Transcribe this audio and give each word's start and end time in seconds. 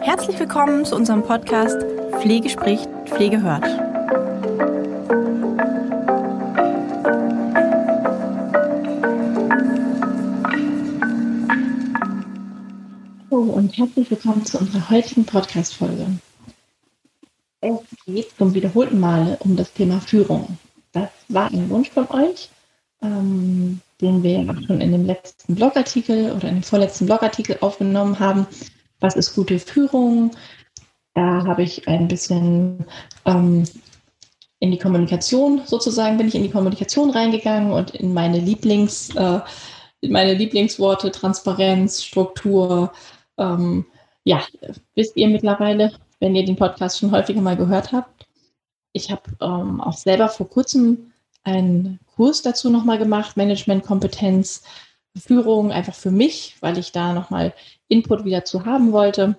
Herzlich 0.00 0.38
willkommen 0.38 0.84
zu 0.84 0.94
unserem 0.94 1.22
Podcast 1.22 1.76
Pflege 2.20 2.48
spricht, 2.48 2.88
Pflege 3.06 3.42
hört. 3.42 3.64
Hallo 13.30 13.42
und 13.54 13.76
herzlich 13.76 14.08
willkommen 14.10 14.44
zu 14.44 14.58
unserer 14.58 14.90
heutigen 14.90 15.24
Podcast-Folge. 15.24 16.06
Es 17.60 17.80
geht 18.06 18.30
zum 18.38 18.54
wiederholten 18.54 19.00
Male 19.00 19.36
um 19.40 19.56
das 19.56 19.72
Thema 19.72 20.00
Führung. 20.00 20.58
Das 20.92 21.10
war 21.28 21.50
ein 21.50 21.68
Wunsch 21.70 21.90
von 21.90 22.08
euch, 22.10 22.50
ähm, 23.04 23.80
den 24.00 24.22
wir 24.22 24.42
ja 24.42 24.54
schon 24.66 24.80
in 24.80 24.92
dem 24.92 25.06
letzten 25.06 25.54
Blogartikel 25.54 26.32
oder 26.32 26.48
in 26.48 26.56
dem 26.56 26.62
vorletzten 26.62 27.06
Blogartikel 27.06 27.58
aufgenommen 27.60 28.18
haben. 28.18 28.46
Was 29.00 29.14
ist 29.14 29.34
gute 29.34 29.58
Führung? 29.58 30.30
Da 31.14 31.44
habe 31.46 31.62
ich 31.62 31.86
ein 31.86 32.08
bisschen 32.08 32.86
ähm, 33.24 33.64
in 34.58 34.70
die 34.70 34.78
Kommunikation 34.78 35.62
sozusagen, 35.66 36.16
bin 36.16 36.28
ich 36.28 36.34
in 36.34 36.42
die 36.42 36.50
Kommunikation 36.50 37.10
reingegangen 37.10 37.72
und 37.72 37.90
in 37.94 38.14
meine 38.14 38.38
Lieblings, 38.38 39.14
äh, 39.14 39.40
in 40.00 40.12
meine 40.12 40.34
Lieblingsworte 40.34 41.10
Transparenz, 41.10 42.02
Struktur. 42.02 42.92
Ähm, 43.38 43.84
ja, 44.24 44.42
wisst 44.94 45.16
ihr 45.16 45.28
mittlerweile, 45.28 45.92
wenn 46.18 46.34
ihr 46.34 46.44
den 46.44 46.56
Podcast 46.56 46.98
schon 46.98 47.12
häufiger 47.12 47.42
mal 47.42 47.56
gehört 47.56 47.92
habt. 47.92 48.26
Ich 48.92 49.10
habe 49.10 49.22
ähm, 49.40 49.80
auch 49.80 49.92
selber 49.92 50.28
vor 50.28 50.48
kurzem 50.48 51.12
einen 51.44 52.00
Kurs 52.16 52.42
dazu 52.42 52.70
nochmal 52.70 52.98
gemacht, 52.98 53.36
Managementkompetenz, 53.36 54.62
Führung, 55.16 55.70
einfach 55.70 55.94
für 55.94 56.10
mich, 56.10 56.56
weil 56.60 56.78
ich 56.78 56.92
da 56.92 57.12
nochmal 57.12 57.54
Input 57.88 58.24
wieder 58.24 58.44
zu 58.44 58.64
haben 58.64 58.92
wollte. 58.92 59.36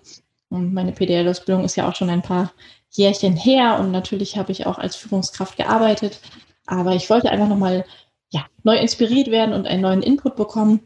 Und 0.49 0.73
meine 0.73 0.93
PDL-Ausbildung 0.93 1.65
ist 1.65 1.75
ja 1.75 1.89
auch 1.89 1.95
schon 1.95 2.09
ein 2.09 2.21
paar 2.21 2.53
Jährchen 2.91 3.35
her 3.35 3.77
und 3.79 3.91
natürlich 3.91 4.37
habe 4.37 4.53
ich 4.53 4.65
auch 4.65 4.77
als 4.77 4.95
Führungskraft 4.95 5.57
gearbeitet. 5.57 6.21
Aber 6.65 6.95
ich 6.95 7.09
wollte 7.09 7.29
einfach 7.29 7.49
nochmal 7.49 7.85
ja, 8.29 8.45
neu 8.63 8.77
inspiriert 8.77 9.31
werden 9.31 9.53
und 9.53 9.67
einen 9.67 9.81
neuen 9.81 10.01
Input 10.01 10.35
bekommen. 10.35 10.81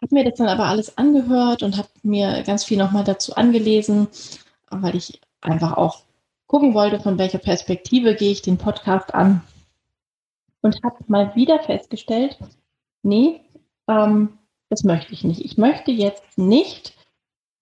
Habe 0.00 0.14
mir 0.14 0.24
das 0.24 0.38
dann 0.38 0.48
aber 0.48 0.66
alles 0.66 0.96
angehört 0.96 1.62
und 1.62 1.76
habe 1.76 1.88
mir 2.02 2.42
ganz 2.44 2.64
viel 2.64 2.78
nochmal 2.78 3.04
dazu 3.04 3.34
angelesen 3.34 4.08
weil 4.70 4.96
ich 4.96 5.20
einfach 5.40 5.74
auch 5.74 6.02
gucken 6.46 6.74
wollte, 6.74 7.00
von 7.00 7.18
welcher 7.18 7.38
Perspektive 7.38 8.14
gehe 8.14 8.32
ich 8.32 8.42
den 8.42 8.58
Podcast 8.58 9.14
an. 9.14 9.42
Und 10.60 10.82
habe 10.82 10.96
mal 11.06 11.34
wieder 11.36 11.60
festgestellt, 11.60 12.38
nee, 13.02 13.40
ähm, 13.88 14.38
das 14.70 14.84
möchte 14.84 15.12
ich 15.12 15.24
nicht. 15.24 15.44
Ich 15.44 15.56
möchte 15.56 15.90
jetzt 15.90 16.36
nicht 16.36 16.94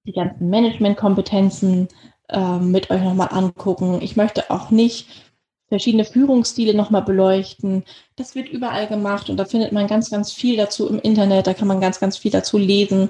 die 0.06 0.12
ganzen 0.12 0.48
Managementkompetenzen 0.50 1.88
äh, 2.28 2.58
mit 2.58 2.90
euch 2.90 3.02
nochmal 3.02 3.28
angucken. 3.30 4.00
Ich 4.00 4.16
möchte 4.16 4.50
auch 4.50 4.70
nicht 4.70 5.26
verschiedene 5.68 6.04
Führungsstile 6.04 6.74
nochmal 6.74 7.02
beleuchten. 7.02 7.84
Das 8.16 8.34
wird 8.34 8.48
überall 8.48 8.86
gemacht 8.86 9.28
und 9.28 9.36
da 9.36 9.44
findet 9.44 9.72
man 9.72 9.86
ganz, 9.88 10.10
ganz 10.10 10.32
viel 10.32 10.56
dazu 10.56 10.88
im 10.88 11.00
Internet. 11.00 11.46
Da 11.46 11.54
kann 11.54 11.68
man 11.68 11.80
ganz, 11.80 12.00
ganz 12.00 12.16
viel 12.16 12.30
dazu 12.30 12.58
lesen. 12.58 13.08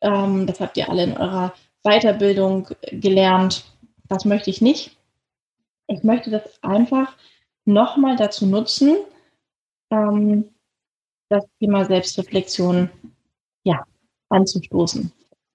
Ähm, 0.00 0.46
das 0.46 0.60
habt 0.60 0.76
ihr 0.76 0.88
alle 0.88 1.04
in 1.04 1.16
eurer 1.16 1.52
Weiterbildung 1.82 2.68
gelernt. 2.92 3.64
Das 4.08 4.24
möchte 4.24 4.50
ich 4.50 4.60
nicht. 4.60 4.96
Ich 5.86 6.02
möchte 6.02 6.30
das 6.30 6.42
einfach 6.62 7.16
nochmal 7.64 8.16
dazu 8.16 8.46
nutzen, 8.46 8.96
ähm, 9.90 10.50
das 11.28 11.44
Thema 11.58 11.84
Selbstreflexion 11.84 12.90
ja, 13.64 13.84
anzustoßen. 14.28 15.12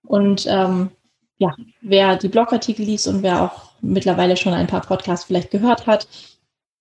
Und 0.08 0.46
ähm, 0.48 0.92
ja, 1.38 1.54
wer 1.82 2.16
die 2.16 2.30
Blogartikel 2.30 2.86
liest 2.86 3.08
und 3.08 3.24
wer 3.24 3.44
auch 3.44 3.74
mittlerweile 3.82 4.38
schon 4.38 4.54
ein 4.54 4.68
paar 4.68 4.82
Podcasts 4.82 5.26
vielleicht 5.26 5.52
gehört 5.52 5.86
hat, 5.86 6.08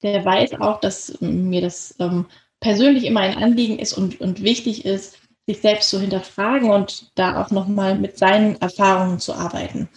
der 0.03 0.25
weiß 0.25 0.61
auch, 0.61 0.81
dass 0.81 1.21
mir 1.21 1.61
das 1.61 1.95
ähm, 1.99 2.27
persönlich 2.61 3.05
immer 3.05 3.21
ein 3.21 3.37
Anliegen 3.37 3.79
ist 3.79 3.95
und, 3.95 4.21
und 4.21 4.43
wichtig 4.43 4.85
ist, 4.85 5.19
sich 5.47 5.61
selbst 5.61 5.91
zu 5.91 6.01
hinterfragen 6.01 6.71
und 6.71 7.11
da 7.19 7.43
auch 7.43 7.51
nochmal 7.51 7.99
mit 7.99 8.17
seinen 8.17 8.61
Erfahrungen 8.61 9.19
zu 9.19 9.35
arbeiten. 9.35 9.89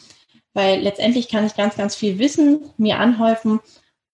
Weil 0.54 0.81
letztendlich 0.81 1.30
kann 1.30 1.46
ich 1.46 1.56
ganz, 1.56 1.76
ganz 1.76 1.96
viel 1.96 2.20
Wissen 2.20 2.70
mir 2.78 2.98
anhäufen. 2.98 3.60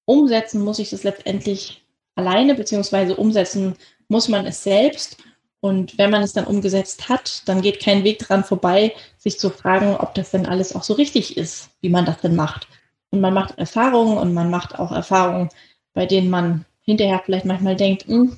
Umsetzen 0.06 0.62
muss 0.62 0.80
ich 0.80 0.90
das 0.90 1.04
letztendlich 1.04 1.83
alleine, 2.16 2.56
beziehungsweise 2.56 3.16
umsetzen 3.16 3.76
muss 4.08 4.28
man 4.28 4.46
es 4.46 4.64
selbst. 4.64 5.18
Und 5.60 5.98
wenn 5.98 6.12
man 6.12 6.22
es 6.22 6.34
dann 6.34 6.46
umgesetzt 6.46 7.08
hat, 7.08 7.48
dann 7.48 7.62
geht 7.62 7.80
kein 7.80 8.04
Weg 8.04 8.20
dran 8.20 8.44
vorbei, 8.44 8.94
sich 9.18 9.40
zu 9.40 9.50
fragen, 9.50 9.96
ob 9.96 10.14
das 10.14 10.32
denn 10.32 10.46
alles 10.46 10.76
auch 10.76 10.84
so 10.84 10.94
richtig 10.94 11.38
ist, 11.38 11.70
wie 11.82 11.90
man 11.90 12.06
das 12.06 12.20
denn 12.20 12.36
macht. 12.36 12.68
Und 13.12 13.22
man 13.22 13.34
macht 13.34 13.58
Erfahrungen 13.58 14.18
und 14.18 14.34
man 14.34 14.50
macht 14.50 14.78
auch 14.78 14.92
Erfahrungen, 14.92 15.50
bei 15.94 16.06
denen 16.06 16.30
man 16.30 16.66
hinterher 16.82 17.22
vielleicht 17.24 17.46
manchmal 17.46 17.76
denkt, 17.76 18.08
hm, 18.08 18.36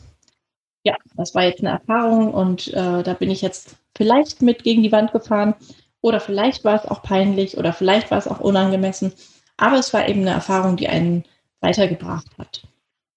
ja, 0.83 0.95
das 1.15 1.33
war 1.33 1.43
jetzt 1.43 1.61
eine 1.61 1.71
Erfahrung 1.71 2.33
und 2.33 2.67
äh, 2.73 3.01
da 3.01 3.13
bin 3.13 3.31
ich 3.31 3.41
jetzt 3.41 3.75
vielleicht 3.95 4.41
mit 4.41 4.63
gegen 4.63 4.83
die 4.83 4.91
Wand 4.91 5.11
gefahren 5.11 5.55
oder 6.01 6.19
vielleicht 6.19 6.63
war 6.63 6.75
es 6.75 6.85
auch 6.89 7.01
peinlich 7.01 7.57
oder 7.57 7.73
vielleicht 7.73 8.11
war 8.11 8.19
es 8.19 8.27
auch 8.27 8.39
unangemessen, 8.39 9.13
aber 9.57 9.77
es 9.79 9.93
war 9.93 10.07
eben 10.07 10.21
eine 10.21 10.31
Erfahrung, 10.31 10.77
die 10.77 10.87
einen 10.87 11.23
weitergebracht 11.59 12.27
hat. 12.37 12.67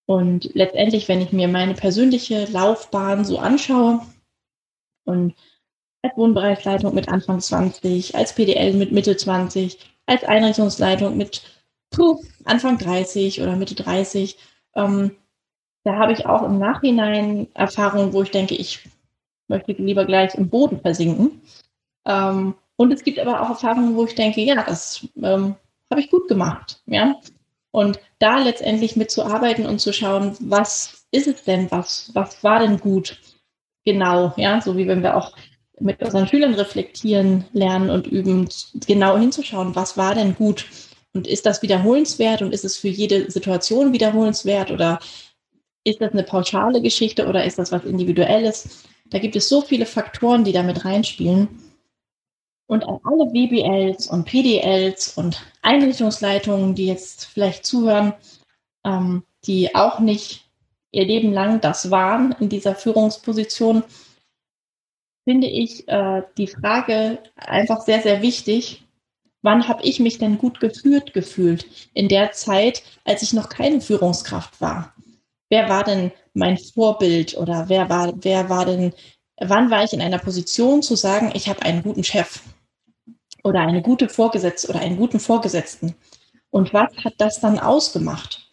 Und 0.09 0.55
letztendlich, 0.55 1.07
wenn 1.07 1.21
ich 1.21 1.33
mir 1.33 1.49
meine 1.49 1.75
persönliche 1.75 2.47
Laufbahn 2.47 3.27
so 3.27 3.39
anschaue 3.39 4.01
und 5.05 5.35
als 6.03 6.17
Wohnbereichsleitung 6.17 6.95
mit 6.95 7.11
Anfang 7.11 7.41
20, 7.41 8.15
als 8.15 8.35
PDL 8.35 8.73
mit 8.73 8.91
Mitte 8.91 9.19
20, 9.19 9.79
als 10.07 10.25
Einrichtungsleitung 10.25 11.19
mit 11.19 11.43
puh, 11.91 12.23
Anfang 12.47 12.79
30 12.79 13.43
oder 13.43 13.55
Mitte 13.57 13.75
30, 13.75 14.39
ähm, 14.77 15.11
da 15.85 15.97
habe 15.97 16.13
ich 16.13 16.25
auch 16.25 16.43
im 16.43 16.59
Nachhinein 16.59 17.49
Erfahrungen, 17.53 18.15
wo 18.15 18.23
ich 18.23 18.31
denke, 18.31 18.55
ich 18.55 18.89
möchte 19.49 19.73
lieber 19.73 20.07
gleich 20.07 20.35
im 20.37 20.49
Boden 20.49 20.81
versinken. 20.81 21.43
Ähm, 22.07 22.55
und 22.77 22.93
es 22.93 23.05
gibt 23.05 23.19
aber 23.19 23.43
auch 23.43 23.51
Erfahrungen, 23.51 23.95
wo 23.95 24.07
ich 24.07 24.15
denke, 24.15 24.41
ja, 24.41 24.55
das 24.65 25.07
ähm, 25.17 25.57
habe 25.91 26.01
ich 26.01 26.11
gut 26.11 26.29
gemacht. 26.29 26.81
Ja? 26.87 27.21
Und 27.71 28.01
da 28.19 28.39
letztendlich 28.39 28.97
mitzuarbeiten 28.97 29.67
und 29.67 29.81
zu 29.81 29.93
schauen, 29.93 30.37
was 30.41 31.07
ist 31.11 31.27
es 31.27 31.45
denn, 31.45 31.71
was, 31.71 32.11
was 32.15 32.43
war 32.43 32.61
denn 32.61 32.79
gut? 32.79 33.21
Genau, 33.85 34.33
ja, 34.37 34.61
so 34.61 34.77
wie 34.77 34.87
wenn 34.87 35.03
wir 35.03 35.17
auch 35.17 35.33
mit 35.81 36.03
unseren 36.03 36.27
Schülern 36.27 36.55
reflektieren, 36.55 37.45
lernen 37.53 37.91
und 37.91 38.07
üben, 38.07 38.49
genau 38.87 39.17
hinzuschauen, 39.17 39.77
was 39.77 39.97
war 39.97 40.15
denn 40.15 40.35
gut? 40.35 40.67
Und 41.15 41.27
ist 41.27 41.47
das 41.47 41.63
wiederholenswert 41.63 42.43
und 42.43 42.53
ist 42.53 42.65
es 42.65 42.77
für 42.77 42.89
jede 42.89 43.31
Situation 43.31 43.93
wiederholenswert 43.93 44.71
oder 44.71 44.99
ist 45.85 46.01
das 46.01 46.13
eine 46.13 46.23
pauschale 46.23 46.83
Geschichte 46.83 47.27
oder 47.27 47.45
ist 47.45 47.59
das 47.59 47.73
was 47.73 47.85
Individuelles? 47.85 48.85
Da 49.07 49.19
gibt 49.19 49.37
es 49.37 49.49
so 49.49 49.63
viele 49.63 49.87
Faktoren, 49.87 50.45
die 50.45 50.53
damit 50.53 50.85
reinspielen. 50.85 51.49
Und 52.69 52.85
an 52.85 53.01
alle 53.03 53.33
WBLs 53.33 54.07
und 54.07 54.25
PDLs 54.25 55.17
und 55.17 55.43
Einrichtungsleitungen, 55.63 56.77
die 56.77 56.87
jetzt 56.87 57.25
vielleicht 57.25 57.67
zuhören, 57.67 58.13
ähm, 58.85 59.25
die 59.45 59.75
auch 59.75 59.99
nicht 59.99 60.49
ihr 60.93 61.05
Leben 61.05 61.33
lang 61.33 61.61
das 61.61 61.91
waren 61.91 62.37
in 62.39 62.49
dieser 62.49 62.77
Führungsposition, 62.77 63.83
finde 65.25 65.49
ich 65.49 65.89
äh, 65.89 66.23
die 66.37 66.47
Frage 66.47 67.19
einfach 67.35 67.81
sehr, 67.81 68.03
sehr 68.03 68.23
wichtig. 68.23 68.85
Wann 69.43 69.67
habe 69.67 69.83
ich 69.83 69.99
mich 69.99 70.19
denn 70.19 70.39
gut 70.39 70.61
geführt 70.61 71.13
gefühlt 71.13 71.67
in 71.95 72.09
der 72.09 72.33
Zeit, 72.33 72.83
als 73.05 73.23
ich 73.23 73.33
noch 73.33 73.49
keine 73.49 73.81
Führungskraft 73.81 74.61
war? 74.61 74.95
wer 75.49 75.69
war 75.69 75.85
denn 75.85 76.13
mein 76.35 76.59
Vorbild 76.59 77.37
oder 77.37 77.69
wer 77.69 77.89
war, 77.89 78.13
wer 78.23 78.49
war 78.49 78.65
denn, 78.67 78.93
wann 79.41 79.71
war 79.71 79.85
ich 79.85 79.93
in 79.93 80.01
einer 80.01 80.19
Position 80.19 80.83
zu 80.83 80.97
sagen, 80.97 81.33
ich 81.35 81.49
habe 81.49 81.63
einen 81.63 81.83
guten 81.83 82.05
Chef 82.05 82.41
oder 83.45 83.61
eine 83.61 83.83
gute 83.83 84.09
Vorgesetzte 84.09 84.69
oder 84.69 84.81
einen 84.81 84.97
guten 84.97 85.21
Vorgesetzten? 85.21 85.95
Und 86.51 86.73
was 86.73 86.93
hat 87.05 87.15
das 87.19 87.41
dann 87.41 87.59
ausgemacht? 87.59 88.47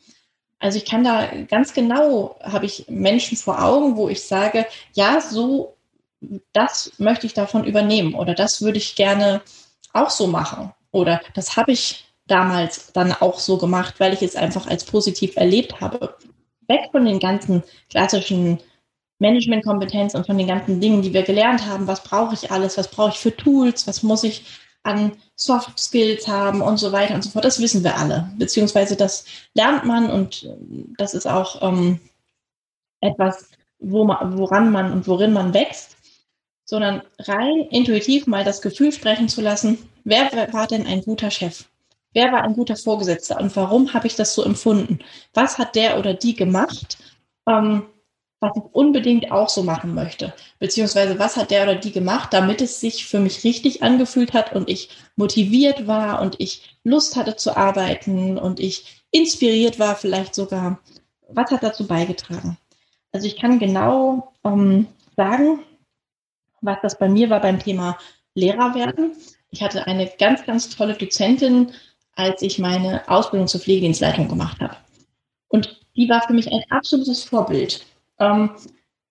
Also 0.59 0.77
ich 0.77 0.85
kann 0.85 1.03
da 1.03 1.27
ganz 1.47 1.73
genau, 1.73 2.37
habe 2.41 2.65
ich 2.65 2.85
Menschen 2.89 3.37
vor 3.37 3.63
Augen, 3.63 3.97
wo 3.97 4.09
ich 4.09 4.23
sage, 4.23 4.65
ja, 4.93 5.21
so, 5.21 5.75
das 6.53 6.91
möchte 6.97 7.27
ich 7.27 7.33
davon 7.33 7.65
übernehmen 7.65 8.15
oder 8.15 8.33
das 8.33 8.61
würde 8.61 8.77
ich 8.77 8.95
gerne 8.95 9.41
auch 9.93 10.09
so 10.09 10.27
machen 10.27 10.73
oder 10.91 11.21
das 11.33 11.55
habe 11.55 11.71
ich 11.71 12.05
damals 12.27 12.91
dann 12.93 13.13
auch 13.13 13.39
so 13.39 13.57
gemacht, 13.57 13.95
weil 13.99 14.13
ich 14.13 14.21
es 14.21 14.35
einfach 14.35 14.65
als 14.65 14.85
positiv 14.85 15.35
erlebt 15.35 15.81
habe 15.81 16.15
weg 16.67 16.89
von 16.91 17.05
den 17.05 17.19
ganzen 17.19 17.63
klassischen 17.89 18.59
Managementkompetenzen 19.19 20.19
und 20.19 20.25
von 20.25 20.37
den 20.37 20.47
ganzen 20.47 20.81
Dingen, 20.81 21.01
die 21.01 21.13
wir 21.13 21.23
gelernt 21.23 21.65
haben. 21.65 21.87
Was 21.87 22.03
brauche 22.03 22.33
ich 22.33 22.51
alles? 22.51 22.77
Was 22.77 22.89
brauche 22.89 23.11
ich 23.11 23.19
für 23.19 23.35
Tools? 23.35 23.87
Was 23.87 24.03
muss 24.03 24.23
ich 24.23 24.45
an 24.85 25.13
Soft 25.35 25.79
Skills 25.79 26.27
haben 26.27 26.61
und 26.61 26.77
so 26.77 26.91
weiter 26.91 27.15
und 27.15 27.23
so 27.23 27.29
fort. 27.31 27.43
Das 27.43 27.59
wissen 27.59 27.83
wir 27.83 27.97
alle, 27.97 28.29
beziehungsweise 28.37 28.95
das 28.95 29.25
lernt 29.53 29.85
man 29.85 30.09
und 30.09 30.47
das 30.97 31.13
ist 31.13 31.25
auch 31.27 31.61
ähm, 31.61 31.99
etwas, 33.01 33.49
wo 33.79 34.05
man, 34.05 34.37
woran 34.37 34.71
man 34.71 34.91
und 34.91 35.07
worin 35.07 35.33
man 35.33 35.53
wächst, 35.53 35.97
sondern 36.65 37.01
rein 37.19 37.67
intuitiv 37.71 38.27
mal 38.27 38.43
das 38.43 38.61
Gefühl 38.61 38.91
sprechen 38.91 39.27
zu 39.27 39.41
lassen, 39.41 39.77
wer 40.03 40.31
war 40.53 40.67
denn 40.67 40.85
ein 40.85 41.01
guter 41.01 41.31
Chef? 41.31 41.65
Wer 42.13 42.31
war 42.31 42.43
ein 42.43 42.53
guter 42.53 42.75
Vorgesetzter 42.77 43.39
und 43.39 43.55
warum 43.55 43.93
habe 43.93 44.07
ich 44.07 44.15
das 44.15 44.33
so 44.33 44.43
empfunden? 44.43 44.99
Was 45.33 45.57
hat 45.57 45.75
der 45.75 45.99
oder 45.99 46.13
die 46.13 46.35
gemacht, 46.35 46.97
ähm, 47.47 47.87
was 48.45 48.55
ich 48.55 48.63
unbedingt 48.73 49.31
auch 49.31 49.49
so 49.49 49.63
machen 49.63 49.95
möchte? 49.95 50.33
Beziehungsweise 50.59 51.17
was 51.17 51.35
hat 51.35 51.49
der 51.49 51.63
oder 51.63 51.75
die 51.75 51.91
gemacht, 51.91 52.31
damit 52.31 52.61
es 52.61 52.79
sich 52.79 53.07
für 53.07 53.19
mich 53.19 53.43
richtig 53.43 53.81
angefühlt 53.81 54.33
hat 54.33 54.53
und 54.53 54.69
ich 54.69 54.89
motiviert 55.15 55.87
war 55.87 56.21
und 56.21 56.35
ich 56.39 56.77
Lust 56.83 57.15
hatte 57.15 57.35
zu 57.35 57.57
arbeiten 57.57 58.37
und 58.37 58.59
ich 58.59 59.03
inspiriert 59.11 59.79
war 59.79 59.95
vielleicht 59.95 60.35
sogar. 60.35 60.79
Was 61.29 61.49
hat 61.49 61.63
dazu 61.63 61.87
beigetragen? 61.87 62.57
Also 63.11 63.25
ich 63.25 63.37
kann 63.37 63.57
genau 63.57 64.33
ähm, 64.43 64.87
sagen, 65.15 65.59
was 66.61 66.77
das 66.83 66.99
bei 66.99 67.09
mir 67.09 67.29
war 67.31 67.41
beim 67.41 67.59
Thema 67.59 67.97
Lehrer 68.35 68.75
werden. 68.75 69.15
Ich 69.49 69.63
hatte 69.63 69.87
eine 69.87 70.11
ganz, 70.19 70.45
ganz 70.45 70.69
tolle 70.69 70.93
Dozentin, 70.93 71.71
als 72.15 72.43
ich 72.43 72.59
meine 72.59 73.07
Ausbildung 73.07 73.47
zur 73.47 73.61
Pflegedienstleitung 73.61 74.27
gemacht 74.27 74.59
habe. 74.61 74.75
Und 75.47 75.81
die 75.95 76.09
war 76.09 76.21
für 76.27 76.33
mich 76.33 76.51
ein 76.51 76.63
absolutes 76.69 77.23
Vorbild. 77.23 77.85
Ähm, 78.19 78.51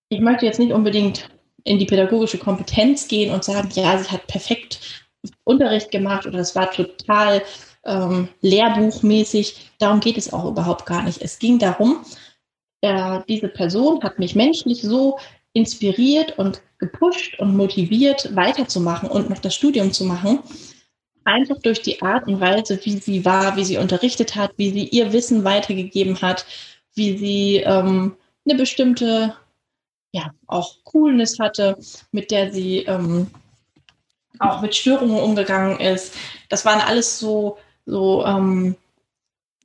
ich 0.08 0.20
möchte 0.20 0.46
jetzt 0.46 0.58
nicht 0.58 0.72
unbedingt 0.72 1.28
in 1.64 1.78
die 1.78 1.86
pädagogische 1.86 2.38
Kompetenz 2.38 3.08
gehen 3.08 3.32
und 3.32 3.44
sagen, 3.44 3.70
ja, 3.72 3.98
sie 3.98 4.10
hat 4.10 4.26
perfekt 4.26 5.04
Unterricht 5.44 5.90
gemacht 5.90 6.26
oder 6.26 6.38
es 6.38 6.54
war 6.54 6.70
total 6.70 7.42
ähm, 7.84 8.28
lehrbuchmäßig. 8.42 9.70
Darum 9.78 10.00
geht 10.00 10.18
es 10.18 10.32
auch 10.32 10.44
überhaupt 10.44 10.86
gar 10.86 11.02
nicht. 11.02 11.22
Es 11.22 11.38
ging 11.38 11.58
darum, 11.58 12.04
äh, 12.82 13.20
diese 13.28 13.48
Person 13.48 14.02
hat 14.02 14.18
mich 14.18 14.34
menschlich 14.34 14.82
so 14.82 15.18
inspiriert 15.54 16.38
und 16.38 16.60
gepusht 16.78 17.38
und 17.38 17.56
motiviert, 17.56 18.34
weiterzumachen 18.34 19.08
und 19.08 19.30
noch 19.30 19.38
das 19.38 19.54
Studium 19.54 19.92
zu 19.92 20.04
machen, 20.04 20.40
einfach 21.24 21.58
durch 21.62 21.80
die 21.80 22.02
Art 22.02 22.26
und 22.26 22.40
Weise, 22.40 22.78
wie 22.84 22.98
sie 22.98 23.24
war, 23.24 23.56
wie 23.56 23.64
sie 23.64 23.78
unterrichtet 23.78 24.36
hat, 24.36 24.52
wie 24.56 24.70
sie 24.70 24.84
ihr 24.88 25.12
Wissen 25.12 25.44
weitergegeben 25.44 26.20
hat, 26.20 26.44
wie 26.94 27.16
sie 27.16 27.56
ähm, 27.64 28.16
eine 28.44 28.58
bestimmte, 28.58 29.34
ja, 30.12 30.32
auch 30.46 30.76
Coolness 30.84 31.38
hatte, 31.38 31.76
mit 32.12 32.30
der 32.30 32.52
sie 32.52 32.80
ähm, 32.80 33.28
auch 34.38 34.60
mit 34.60 34.74
Störungen 34.74 35.18
umgegangen 35.18 35.80
ist. 35.80 36.14
Das 36.48 36.64
waren 36.64 36.80
alles 36.80 37.18
so, 37.18 37.58
so 37.86 38.24
ähm, 38.24 38.76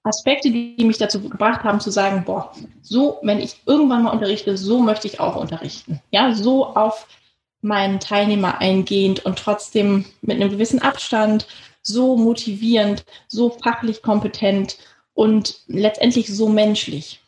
Aspekte, 0.03 0.49
die 0.49 0.83
mich 0.85 0.97
dazu 0.97 1.21
gebracht 1.21 1.63
haben 1.63 1.79
zu 1.79 1.91
sagen, 1.91 2.23
boah, 2.25 2.53
so, 2.81 3.19
wenn 3.21 3.39
ich 3.39 3.61
irgendwann 3.65 4.03
mal 4.03 4.11
unterrichte, 4.11 4.57
so 4.57 4.79
möchte 4.79 5.07
ich 5.07 5.19
auch 5.19 5.35
unterrichten. 5.35 6.01
Ja, 6.11 6.33
so 6.33 6.67
auf 6.67 7.07
meinen 7.61 7.99
Teilnehmer 7.99 8.59
eingehend 8.59 9.25
und 9.25 9.37
trotzdem 9.37 10.05
mit 10.21 10.37
einem 10.37 10.49
gewissen 10.49 10.81
Abstand, 10.81 11.47
so 11.81 12.15
motivierend, 12.15 13.03
so 13.27 13.49
fachlich 13.49 14.01
kompetent 14.01 14.77
und 15.13 15.61
letztendlich 15.67 16.33
so 16.33 16.47
menschlich. 16.47 17.21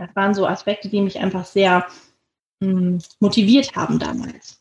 Das 0.00 0.14
waren 0.14 0.34
so 0.34 0.46
Aspekte, 0.46 0.88
die 0.88 1.00
mich 1.00 1.18
einfach 1.18 1.44
sehr 1.44 1.86
mh, 2.60 2.70
hm, 2.70 2.98
motiviert 3.20 3.74
haben 3.76 3.98
damals. 3.98 4.60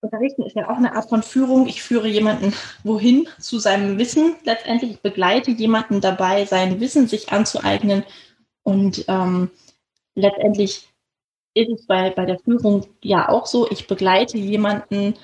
Unterrichten 0.00 0.44
ist 0.44 0.54
ja 0.54 0.70
auch 0.70 0.76
eine 0.76 0.94
Art 0.94 1.08
von 1.08 1.22
Führung. 1.22 1.66
Ich 1.66 1.82
führe 1.82 2.06
jemanden 2.06 2.54
wohin 2.84 3.28
zu 3.40 3.58
seinem 3.58 3.98
Wissen. 3.98 4.36
Letztendlich 4.44 4.92
ich 4.92 5.00
begleite 5.00 5.50
jemanden 5.50 6.00
dabei, 6.00 6.44
sein 6.44 6.78
Wissen 6.78 7.08
sich 7.08 7.32
anzueignen. 7.32 8.04
Und 8.62 9.04
ähm, 9.08 9.50
letztendlich 10.14 10.88
ist 11.54 11.70
es 11.70 11.86
bei, 11.86 12.10
bei 12.10 12.26
der 12.26 12.38
Führung 12.38 12.86
ja 13.02 13.28
auch 13.28 13.46
so, 13.46 13.68
ich 13.70 13.88
begleite 13.88 14.38
jemanden 14.38 15.14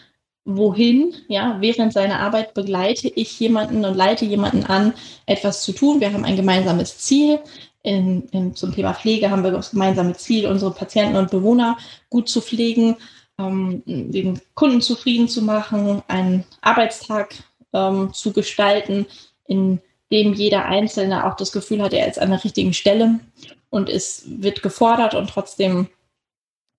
wohin, 0.45 1.15
ja, 1.29 1.57
während 1.61 1.93
seiner 1.93 2.21
Arbeit 2.21 2.53
begleite 2.53 3.09
ich 3.09 3.39
jemanden 3.41 3.85
und 3.85 3.95
leite 3.95 4.25
jemanden 4.25 4.65
an, 4.65 4.93
etwas 5.27 5.63
zu 5.63 5.73
tun. 5.73 6.01
Wir 6.01 6.13
haben 6.13 6.25
ein 6.25 6.37
gemeinsames 6.37 6.99
Ziel. 6.99 7.39
In, 7.85 8.27
in, 8.31 8.57
zum 8.57 8.75
Thema 8.75 8.95
Pflege 8.95 9.31
haben 9.31 9.45
wir 9.45 9.51
das 9.51 9.71
gemeinsame 9.71 10.15
Ziel, 10.15 10.47
unsere 10.47 10.73
Patienten 10.73 11.17
und 11.17 11.31
Bewohner 11.31 11.77
gut 12.09 12.31
zu 12.31 12.41
pflegen, 12.41 12.97
ähm, 13.39 13.83
den 13.87 14.41
Kunden 14.55 14.81
zufrieden 14.81 15.29
zu 15.29 15.43
machen, 15.43 16.03
einen 16.09 16.45
Arbeitstag 16.63 17.35
ähm, 17.75 18.13
zu 18.15 18.33
gestalten, 18.33 19.07
in 19.47 19.81
dem 20.11 20.33
jeder 20.33 20.65
Einzelne 20.65 21.27
auch 21.27 21.37
das 21.37 21.53
Gefühl 21.53 21.83
hat, 21.83 21.93
er 21.93 22.09
ist 22.09 22.19
an 22.19 22.31
der 22.31 22.43
richtigen 22.43 22.73
Stelle 22.73 23.21
und 23.69 23.91
es 23.91 24.25
wird 24.27 24.63
gefordert 24.63 25.15
und 25.15 25.29
trotzdem 25.29 25.89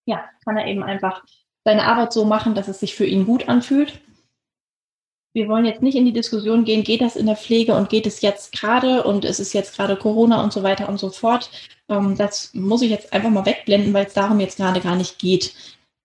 ja, 0.06 0.24
kann 0.44 0.58
er 0.58 0.68
eben 0.68 0.84
einfach 0.84 1.24
seine 1.64 1.84
Arbeit 1.84 2.14
so 2.14 2.26
machen, 2.26 2.56
dass 2.56 2.68
es 2.68 2.80
sich 2.80 2.96
für 2.96 3.06
ihn 3.06 3.26
gut 3.26 3.50
anfühlt. 3.50 4.02
Wir 5.36 5.50
wollen 5.50 5.66
jetzt 5.66 5.82
nicht 5.82 5.98
in 5.98 6.06
die 6.06 6.14
Diskussion 6.14 6.64
gehen, 6.64 6.86
geht 6.86 7.02
das 7.02 7.18
in 7.18 7.26
der 7.26 7.36
Pflege 7.36 7.76
und 7.76 7.90
geht 7.90 8.08
es 8.08 8.22
jetzt 8.22 8.54
gerade 8.54 9.04
und 9.04 9.26
es 9.26 9.42
ist 9.42 9.52
jetzt 9.52 9.76
gerade 9.76 9.98
Corona 9.98 10.42
und 10.42 10.54
so 10.54 10.64
weiter 10.64 10.88
und 10.88 10.98
so 10.98 11.10
fort. 11.10 11.52
Ähm, 11.90 12.16
das 12.18 12.54
muss 12.54 12.82
ich 12.82 12.90
jetzt 12.90 13.12
einfach 13.12 13.30
mal 13.30 13.46
wegblenden, 13.46 13.94
weil 13.94 14.06
es 14.06 14.14
darum 14.14 14.40
jetzt 14.40 14.56
gerade 14.56 14.80
gar 14.80 14.96
nicht 14.96 15.20
geht. 15.20 15.54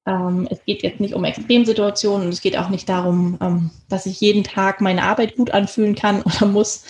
Ähm, 0.04 0.48
es 0.50 0.58
geht 0.64 0.82
jetzt 0.82 0.98
nicht 0.98 1.14
um 1.14 1.22
Extremsituationen 1.22 2.26
und 2.26 2.32
es 2.32 2.40
geht 2.40 2.58
auch 2.58 2.70
nicht 2.70 2.88
darum, 2.88 3.38
ähm, 3.40 3.70
dass 3.88 4.04
ich 4.06 4.20
jeden 4.20 4.42
Tag 4.42 4.80
meine 4.80 5.04
Arbeit 5.04 5.36
gut 5.36 5.52
anfühlen 5.52 5.94
kann 5.94 6.22
oder 6.24 6.46
muss, 6.46 6.82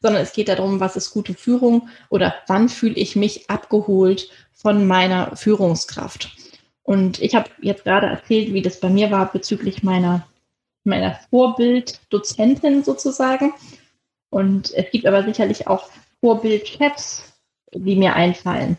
sondern 0.00 0.22
es 0.22 0.32
geht 0.32 0.48
darum, 0.48 0.78
was 0.78 0.94
ist 0.94 1.10
gute 1.10 1.34
Führung 1.34 1.88
oder 2.10 2.32
wann 2.46 2.68
fühle 2.68 2.94
ich 2.94 3.16
mich 3.16 3.50
abgeholt 3.50 4.30
von 4.52 4.86
meiner 4.86 5.34
Führungskraft. 5.34 6.30
Und 6.84 7.20
ich 7.20 7.34
habe 7.34 7.50
jetzt 7.60 7.82
gerade 7.82 8.06
erzählt, 8.06 8.52
wie 8.52 8.62
das 8.62 8.78
bei 8.78 8.88
mir 8.88 9.10
war 9.10 9.32
bezüglich 9.32 9.82
meiner, 9.82 10.28
meiner 10.88 11.18
Vorbilddozentin 11.30 12.82
sozusagen. 12.82 13.52
Und 14.30 14.72
es 14.74 14.90
gibt 14.90 15.06
aber 15.06 15.22
sicherlich 15.24 15.66
auch 15.66 15.88
Vorbildchefs, 16.20 17.32
die 17.72 17.96
mir 17.96 18.14
einfallen. 18.14 18.76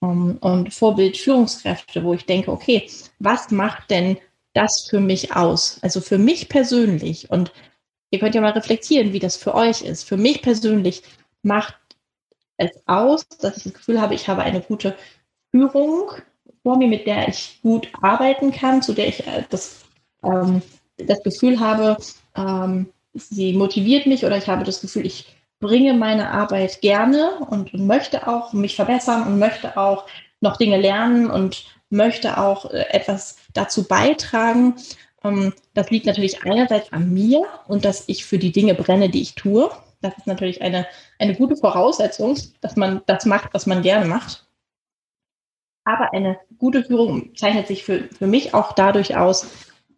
Um, 0.00 0.30
ähm, 0.30 0.38
und 0.40 0.74
Vorbildführungskräfte, 0.74 2.04
wo 2.04 2.14
ich 2.14 2.24
denke, 2.24 2.52
okay, 2.52 2.88
was 3.18 3.50
macht 3.50 3.90
denn 3.90 4.16
das 4.54 4.86
für 4.88 5.00
mich 5.00 5.34
aus? 5.34 5.78
Also 5.82 6.00
für 6.00 6.18
mich 6.18 6.48
persönlich. 6.48 7.30
Und 7.30 7.52
ihr 8.10 8.18
könnt 8.18 8.34
ja 8.34 8.40
mal 8.40 8.52
reflektieren, 8.52 9.12
wie 9.12 9.18
das 9.18 9.36
für 9.36 9.54
euch 9.54 9.82
ist. 9.82 10.04
Für 10.04 10.16
mich 10.16 10.40
persönlich 10.40 11.02
macht 11.42 11.76
es 12.56 12.70
aus, 12.86 13.26
dass 13.40 13.56
ich 13.56 13.64
das 13.64 13.74
Gefühl 13.74 14.00
habe, 14.00 14.14
ich 14.14 14.28
habe 14.28 14.42
eine 14.42 14.60
gute 14.60 14.96
Führung 15.50 16.10
vor 16.62 16.76
mir, 16.76 16.88
mit 16.88 17.06
der 17.06 17.28
ich 17.28 17.60
gut 17.62 17.88
arbeiten 18.02 18.52
kann, 18.52 18.82
zu 18.82 18.92
der 18.92 19.08
ich 19.08 19.26
äh, 19.26 19.44
das, 19.48 19.84
ähm, 20.22 20.62
das 20.98 21.22
Gefühl 21.22 21.60
habe, 21.60 21.96
ähm, 22.36 22.92
sie 23.14 23.52
motiviert 23.52 24.06
mich 24.06 24.24
oder 24.24 24.36
ich 24.36 24.48
habe 24.48 24.64
das 24.64 24.80
Gefühl, 24.80 25.06
ich 25.06 25.34
bringe 25.60 25.94
meine 25.94 26.30
Arbeit 26.30 26.80
gerne 26.80 27.38
und, 27.48 27.74
und 27.74 27.86
möchte 27.86 28.28
auch 28.28 28.52
mich 28.52 28.76
verbessern 28.76 29.26
und 29.26 29.38
möchte 29.38 29.76
auch 29.76 30.06
noch 30.40 30.56
Dinge 30.56 30.80
lernen 30.80 31.30
und 31.30 31.64
möchte 31.90 32.38
auch 32.38 32.70
äh, 32.70 32.84
etwas 32.90 33.38
dazu 33.54 33.84
beitragen. 33.84 34.76
Ähm, 35.24 35.52
das 35.74 35.90
liegt 35.90 36.06
natürlich 36.06 36.44
einerseits 36.44 36.92
an 36.92 37.12
mir 37.12 37.44
und 37.66 37.84
dass 37.84 38.04
ich 38.08 38.24
für 38.24 38.38
die 38.38 38.52
Dinge 38.52 38.74
brenne, 38.74 39.08
die 39.08 39.22
ich 39.22 39.34
tue. 39.34 39.70
Das 40.00 40.16
ist 40.16 40.26
natürlich 40.26 40.62
eine, 40.62 40.86
eine 41.18 41.34
gute 41.34 41.56
Voraussetzung, 41.56 42.36
dass 42.60 42.76
man 42.76 43.02
das 43.06 43.26
macht, 43.26 43.52
was 43.52 43.66
man 43.66 43.82
gerne 43.82 44.06
macht. 44.06 44.46
Aber 45.84 46.12
eine 46.12 46.38
gute 46.58 46.84
Führung 46.84 47.34
zeichnet 47.34 47.66
sich 47.66 47.82
für, 47.82 48.04
für 48.16 48.26
mich 48.26 48.54
auch 48.54 48.72
dadurch 48.72 49.16
aus, 49.16 49.46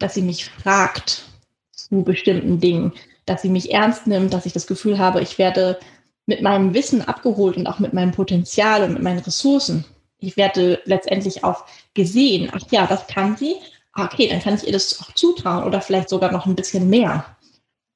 dass 0.00 0.14
sie 0.14 0.22
mich 0.22 0.46
fragt 0.46 1.22
zu 1.70 2.02
bestimmten 2.02 2.58
Dingen, 2.58 2.92
dass 3.26 3.42
sie 3.42 3.48
mich 3.48 3.72
ernst 3.72 4.08
nimmt, 4.08 4.32
dass 4.32 4.46
ich 4.46 4.52
das 4.52 4.66
Gefühl 4.66 4.98
habe, 4.98 5.20
ich 5.20 5.38
werde 5.38 5.78
mit 6.26 6.42
meinem 6.42 6.74
Wissen 6.74 7.02
abgeholt 7.02 7.56
und 7.56 7.68
auch 7.68 7.78
mit 7.78 7.92
meinem 7.92 8.10
Potenzial 8.10 8.82
und 8.82 8.94
mit 8.94 9.02
meinen 9.02 9.20
Ressourcen. 9.20 9.84
Ich 10.18 10.36
werde 10.36 10.80
letztendlich 10.84 11.44
auch 11.44 11.64
gesehen. 11.94 12.50
Ach 12.52 12.62
ja, 12.70 12.86
das 12.86 13.06
kann 13.06 13.36
sie. 13.36 13.54
Ah, 13.92 14.04
okay, 14.04 14.28
dann 14.28 14.40
kann 14.40 14.54
ich 14.54 14.66
ihr 14.66 14.72
das 14.72 15.00
auch 15.00 15.12
zutrauen 15.14 15.64
oder 15.64 15.80
vielleicht 15.80 16.08
sogar 16.08 16.32
noch 16.32 16.46
ein 16.46 16.56
bisschen 16.56 16.90
mehr. 16.90 17.36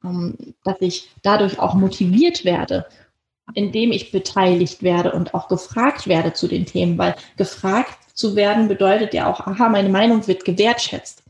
Ähm, 0.04 0.36
dass 0.64 0.80
ich 0.80 1.10
dadurch 1.22 1.58
auch 1.58 1.74
motiviert 1.74 2.44
werde 2.44 2.86
indem 3.52 3.92
ich 3.92 4.10
beteiligt 4.10 4.82
werde 4.82 5.12
und 5.12 5.34
auch 5.34 5.48
gefragt 5.48 6.06
werde 6.06 6.32
zu 6.32 6.48
den 6.48 6.64
Themen, 6.64 6.96
weil 6.96 7.14
gefragt 7.36 7.98
zu 8.14 8.36
werden 8.36 8.68
bedeutet 8.68 9.12
ja 9.12 9.30
auch, 9.30 9.40
aha, 9.40 9.68
meine 9.68 9.90
Meinung 9.90 10.26
wird 10.26 10.44
gewertschätzt. 10.44 11.23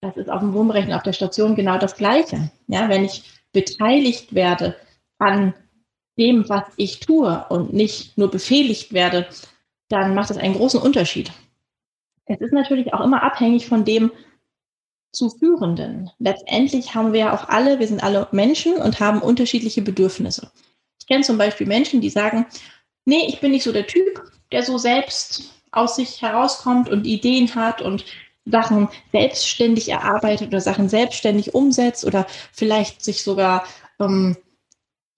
Das 0.00 0.16
ist 0.16 0.30
auf 0.30 0.40
dem 0.40 0.52
Wohnberechnen 0.52 0.94
auf 0.94 1.02
der 1.02 1.12
Station 1.12 1.54
genau 1.54 1.78
das 1.78 1.96
Gleiche. 1.96 2.50
Ja, 2.68 2.88
wenn 2.88 3.04
ich 3.04 3.22
beteiligt 3.52 4.34
werde 4.34 4.76
an 5.18 5.54
dem, 6.18 6.48
was 6.48 6.64
ich 6.76 7.00
tue 7.00 7.44
und 7.48 7.72
nicht 7.72 8.16
nur 8.18 8.30
befehligt 8.30 8.92
werde, 8.92 9.26
dann 9.88 10.14
macht 10.14 10.30
das 10.30 10.38
einen 10.38 10.54
großen 10.54 10.80
Unterschied. 10.80 11.30
Es 12.26 12.40
ist 12.40 12.52
natürlich 12.52 12.92
auch 12.92 13.00
immer 13.00 13.22
abhängig 13.22 13.66
von 13.66 13.84
dem 13.84 14.10
zu 15.12 15.30
Führenden. 15.30 16.10
Letztendlich 16.18 16.94
haben 16.94 17.12
wir 17.12 17.20
ja 17.20 17.34
auch 17.34 17.48
alle, 17.48 17.78
wir 17.78 17.86
sind 17.86 18.02
alle 18.02 18.28
Menschen 18.32 18.74
und 18.74 19.00
haben 19.00 19.22
unterschiedliche 19.22 19.80
Bedürfnisse. 19.80 20.50
Ich 21.00 21.06
kenne 21.06 21.22
zum 21.22 21.38
Beispiel 21.38 21.66
Menschen, 21.66 22.00
die 22.00 22.10
sagen, 22.10 22.46
nee, 23.04 23.26
ich 23.28 23.40
bin 23.40 23.52
nicht 23.52 23.62
so 23.62 23.72
der 23.72 23.86
Typ, 23.86 24.22
der 24.52 24.62
so 24.62 24.76
selbst 24.76 25.54
aus 25.70 25.96
sich 25.96 26.20
herauskommt 26.20 26.88
und 26.88 27.06
Ideen 27.06 27.54
hat 27.54 27.80
und 27.80 28.04
Sachen 28.46 28.88
selbstständig 29.12 29.88
erarbeitet 29.88 30.48
oder 30.48 30.60
Sachen 30.60 30.88
selbstständig 30.88 31.54
umsetzt 31.54 32.04
oder 32.04 32.26
vielleicht 32.52 33.04
sich 33.04 33.22
sogar 33.22 33.64
ähm, 34.00 34.36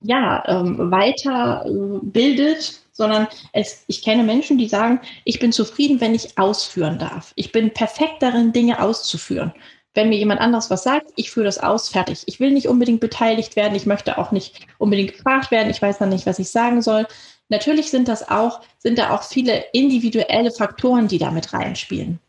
ja, 0.00 0.44
ähm, 0.46 0.90
weiter 0.90 1.64
äh, 1.66 2.54
sondern 2.92 3.28
es, 3.52 3.84
ich 3.86 4.02
kenne 4.02 4.24
Menschen, 4.24 4.58
die 4.58 4.68
sagen, 4.68 5.00
ich 5.24 5.38
bin 5.38 5.52
zufrieden, 5.52 6.00
wenn 6.00 6.14
ich 6.14 6.36
ausführen 6.36 6.98
darf. 6.98 7.32
Ich 7.36 7.52
bin 7.52 7.72
perfekt 7.72 8.16
darin, 8.20 8.52
Dinge 8.52 8.82
auszuführen. 8.82 9.52
Wenn 9.94 10.08
mir 10.08 10.18
jemand 10.18 10.40
anderes 10.40 10.70
was 10.70 10.82
sagt, 10.82 11.10
ich 11.16 11.30
führe 11.30 11.46
das 11.46 11.58
aus, 11.58 11.88
fertig. 11.88 12.22
Ich 12.26 12.40
will 12.40 12.50
nicht 12.50 12.68
unbedingt 12.68 13.00
beteiligt 13.00 13.56
werden, 13.56 13.74
ich 13.74 13.86
möchte 13.86 14.18
auch 14.18 14.32
nicht 14.32 14.66
unbedingt 14.78 15.12
gefragt 15.12 15.50
werden, 15.50 15.70
ich 15.70 15.80
weiß 15.80 15.98
dann 15.98 16.08
nicht, 16.08 16.26
was 16.26 16.38
ich 16.38 16.50
sagen 16.50 16.82
soll. 16.82 17.06
Natürlich 17.48 17.90
sind 17.90 18.08
das 18.08 18.28
auch, 18.28 18.60
sind 18.78 18.98
da 18.98 19.14
auch 19.14 19.22
viele 19.22 19.64
individuelle 19.72 20.50
Faktoren, 20.50 21.08
die 21.08 21.18
damit 21.18 21.52
reinspielen. 21.52 22.20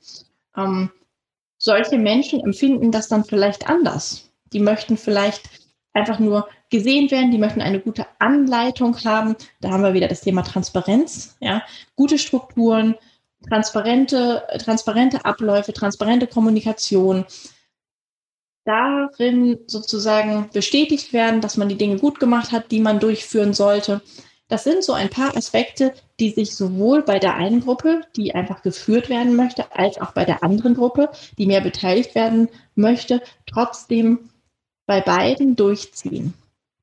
Ähm, 0.59 0.91
solche 1.57 1.97
Menschen 1.97 2.41
empfinden 2.41 2.91
das 2.91 3.07
dann 3.07 3.23
vielleicht 3.23 3.67
anders. 3.67 4.31
Die 4.53 4.59
möchten 4.59 4.97
vielleicht 4.97 5.49
einfach 5.93 6.19
nur 6.19 6.47
gesehen 6.69 7.09
werden, 7.11 7.31
die 7.31 7.37
möchten 7.37 7.61
eine 7.61 7.79
gute 7.79 8.05
Anleitung 8.19 8.97
haben. 9.03 9.35
Da 9.61 9.71
haben 9.71 9.83
wir 9.83 9.93
wieder 9.93 10.07
das 10.07 10.21
Thema 10.21 10.43
Transparenz, 10.43 11.35
ja, 11.39 11.63
gute 11.95 12.17
Strukturen, 12.17 12.95
transparente, 13.47 14.43
transparente 14.59 15.25
Abläufe, 15.25 15.73
transparente 15.73 16.27
Kommunikation. 16.27 17.25
Darin 18.65 19.59
sozusagen 19.67 20.49
bestätigt 20.53 21.11
werden, 21.11 21.41
dass 21.41 21.57
man 21.57 21.69
die 21.69 21.77
Dinge 21.77 21.97
gut 21.97 22.19
gemacht 22.19 22.51
hat, 22.51 22.71
die 22.71 22.79
man 22.79 22.99
durchführen 22.99 23.53
sollte. 23.53 24.01
Das 24.47 24.63
sind 24.63 24.83
so 24.83 24.93
ein 24.93 25.09
paar 25.09 25.35
Aspekte, 25.35 25.93
die 26.19 26.31
sich 26.31 26.55
sowohl 26.55 27.03
bei 27.03 27.19
der 27.19 27.35
einen 27.35 27.61
Gruppe, 27.61 28.01
die 28.15 28.35
einfach 28.35 28.61
geführt 28.61 29.09
werden 29.09 29.35
möchte, 29.35 29.75
als 29.75 29.99
auch 29.99 30.11
bei 30.11 30.25
der 30.25 30.43
anderen 30.43 30.75
Gruppe, 30.75 31.09
die 31.37 31.45
mehr 31.45 31.61
beteiligt 31.61 32.15
werden 32.15 32.49
möchte, 32.75 33.21
trotzdem 33.45 34.29
bei 34.85 35.01
beiden 35.01 35.55
durchziehen. 35.55 36.33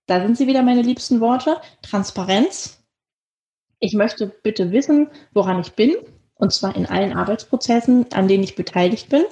Da 0.07 0.21
sind 0.21 0.39
sie 0.39 0.47
wieder 0.47 0.63
meine 0.63 0.83
liebsten 0.83 1.21
Worte. 1.21 1.57
Transparenz. 1.83 2.83
Ich 3.81 3.93
möchte 3.93 4.29
bitte 4.29 4.73
wissen, 4.73 5.09
woran 5.33 5.61
ich 5.61 5.73
bin, 5.73 5.95
und 6.37 6.53
zwar 6.53 6.77
in 6.77 6.87
allen 6.87 7.13
Arbeitsprozessen, 7.13 8.13
an 8.13 8.29
denen 8.29 8.45
ich 8.45 8.55
beteiligt 8.55 9.09
bin. 9.09 9.25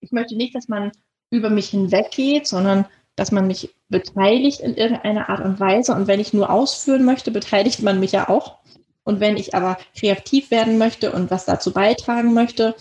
Ich 0.00 0.12
möchte 0.12 0.36
nicht, 0.36 0.54
dass 0.54 0.68
man 0.68 0.92
über 1.30 1.50
mich 1.50 1.70
hinweggeht, 1.70 2.46
sondern 2.46 2.86
dass 3.16 3.32
man 3.32 3.46
mich 3.46 3.74
beteiligt 3.88 4.60
in 4.60 4.76
irgendeiner 4.76 5.28
Art 5.30 5.44
und 5.44 5.58
Weise. 5.58 5.94
Und 5.94 6.06
wenn 6.06 6.20
ich 6.20 6.34
nur 6.34 6.50
ausführen 6.50 7.04
möchte, 7.04 7.30
beteiligt 7.30 7.82
man 7.82 7.98
mich 7.98 8.12
ja 8.12 8.28
auch. 8.28 8.58
Und 9.06 9.20
wenn 9.20 9.36
ich 9.36 9.54
aber 9.54 9.78
kreativ 9.96 10.50
werden 10.50 10.78
möchte 10.78 11.12
und 11.12 11.30
was 11.30 11.44
dazu 11.44 11.72
beitragen 11.72 12.34
möchte, 12.34 12.74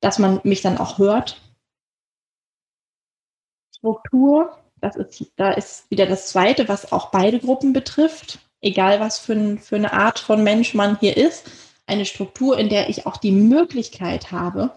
dass 0.00 0.18
man 0.18 0.40
mich 0.42 0.60
dann 0.60 0.76
auch 0.76 0.98
hört. 0.98 1.40
Struktur, 3.76 4.58
das 4.80 4.96
ist, 4.96 5.32
da 5.36 5.52
ist 5.52 5.88
wieder 5.88 6.06
das 6.06 6.26
Zweite, 6.26 6.68
was 6.68 6.90
auch 6.90 7.12
beide 7.12 7.38
Gruppen 7.38 7.72
betrifft. 7.72 8.40
Egal 8.60 8.98
was 8.98 9.20
für, 9.20 9.56
für 9.58 9.76
eine 9.76 9.92
Art 9.92 10.18
von 10.18 10.42
Mensch 10.42 10.74
man 10.74 10.98
hier 10.98 11.16
ist. 11.16 11.48
Eine 11.86 12.06
Struktur, 12.06 12.58
in 12.58 12.68
der 12.68 12.88
ich 12.88 13.06
auch 13.06 13.16
die 13.16 13.30
Möglichkeit 13.30 14.32
habe, 14.32 14.74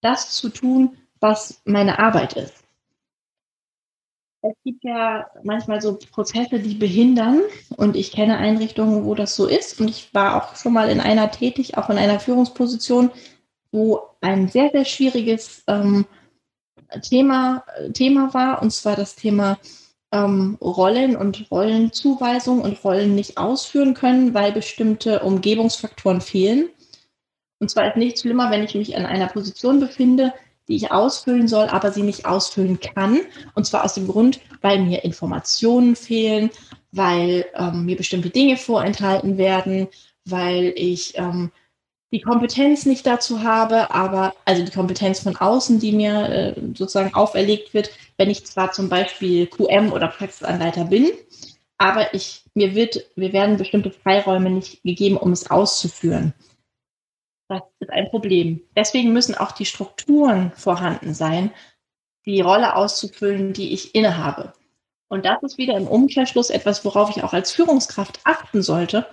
das 0.00 0.30
zu 0.30 0.48
tun, 0.48 0.96
was 1.18 1.60
meine 1.64 1.98
Arbeit 1.98 2.34
ist 2.34 2.60
es 4.42 4.54
gibt 4.64 4.84
ja 4.84 5.26
manchmal 5.42 5.80
so 5.80 5.98
Prozesse, 6.10 6.60
die 6.60 6.74
behindern. 6.74 7.42
Und 7.76 7.96
ich 7.96 8.12
kenne 8.12 8.38
Einrichtungen, 8.38 9.04
wo 9.04 9.14
das 9.14 9.36
so 9.36 9.46
ist. 9.46 9.80
Und 9.80 9.88
ich 9.88 10.12
war 10.14 10.36
auch 10.36 10.56
schon 10.56 10.72
mal 10.72 10.88
in 10.88 11.00
einer 11.00 11.30
tätig, 11.30 11.76
auch 11.76 11.90
in 11.90 11.98
einer 11.98 12.20
Führungsposition, 12.20 13.10
wo 13.72 14.00
ein 14.20 14.48
sehr, 14.48 14.70
sehr 14.70 14.84
schwieriges 14.84 15.62
ähm, 15.66 16.06
Thema, 17.02 17.64
Thema 17.92 18.32
war. 18.32 18.62
Und 18.62 18.72
zwar 18.72 18.96
das 18.96 19.14
Thema 19.14 19.58
ähm, 20.12 20.56
Rollen 20.60 21.16
und 21.16 21.50
Rollenzuweisung 21.50 22.62
und 22.62 22.82
Rollen 22.82 23.14
nicht 23.14 23.36
ausführen 23.36 23.94
können, 23.94 24.34
weil 24.34 24.52
bestimmte 24.52 25.20
Umgebungsfaktoren 25.20 26.20
fehlen. 26.20 26.70
Und 27.58 27.70
zwar 27.70 27.88
ist 27.88 27.96
nichts 27.96 28.22
schlimmer, 28.22 28.50
wenn 28.50 28.64
ich 28.64 28.74
mich 28.74 28.94
in 28.94 29.04
einer 29.04 29.28
Position 29.28 29.80
befinde, 29.80 30.32
die 30.70 30.76
ich 30.76 30.92
ausfüllen 30.92 31.48
soll, 31.48 31.66
aber 31.66 31.90
sie 31.90 32.02
nicht 32.02 32.26
ausfüllen 32.26 32.78
kann. 32.78 33.20
Und 33.54 33.66
zwar 33.66 33.84
aus 33.84 33.94
dem 33.94 34.06
Grund, 34.06 34.40
weil 34.62 34.78
mir 34.78 35.04
Informationen 35.04 35.96
fehlen, 35.96 36.50
weil 36.92 37.44
ähm, 37.54 37.84
mir 37.84 37.96
bestimmte 37.96 38.30
Dinge 38.30 38.56
vorenthalten 38.56 39.36
werden, 39.36 39.88
weil 40.24 40.72
ich 40.76 41.18
ähm, 41.18 41.50
die 42.12 42.20
Kompetenz 42.20 42.86
nicht 42.86 43.06
dazu 43.06 43.42
habe, 43.42 43.90
aber 43.90 44.34
also 44.44 44.64
die 44.64 44.72
Kompetenz 44.72 45.20
von 45.20 45.36
außen, 45.36 45.80
die 45.80 45.92
mir 45.92 46.28
äh, 46.28 46.54
sozusagen 46.76 47.14
auferlegt 47.14 47.74
wird, 47.74 47.90
wenn 48.16 48.30
ich 48.30 48.46
zwar 48.46 48.72
zum 48.72 48.88
Beispiel 48.88 49.46
QM 49.46 49.92
oder 49.92 50.08
Praxisanleiter 50.08 50.84
bin, 50.84 51.10
aber 51.78 52.14
ich 52.14 52.44
mir 52.54 52.74
wird 52.74 53.06
mir 53.16 53.32
werden 53.32 53.56
bestimmte 53.56 53.90
Freiräume 53.90 54.50
nicht 54.50 54.82
gegeben, 54.82 55.16
um 55.16 55.32
es 55.32 55.50
auszuführen. 55.50 56.34
Das 57.50 57.62
ist 57.80 57.90
ein 57.90 58.08
Problem. 58.10 58.60
Deswegen 58.76 59.12
müssen 59.12 59.34
auch 59.34 59.50
die 59.50 59.64
Strukturen 59.64 60.52
vorhanden 60.54 61.14
sein, 61.14 61.50
die 62.24 62.40
Rolle 62.40 62.76
auszufüllen, 62.76 63.52
die 63.52 63.72
ich 63.72 63.96
innehabe. 63.96 64.52
Und 65.08 65.24
das 65.24 65.42
ist 65.42 65.58
wieder 65.58 65.76
im 65.76 65.88
Umkehrschluss 65.88 66.50
etwas, 66.50 66.84
worauf 66.84 67.10
ich 67.10 67.24
auch 67.24 67.32
als 67.32 67.50
Führungskraft 67.50 68.20
achten 68.22 68.62
sollte, 68.62 69.04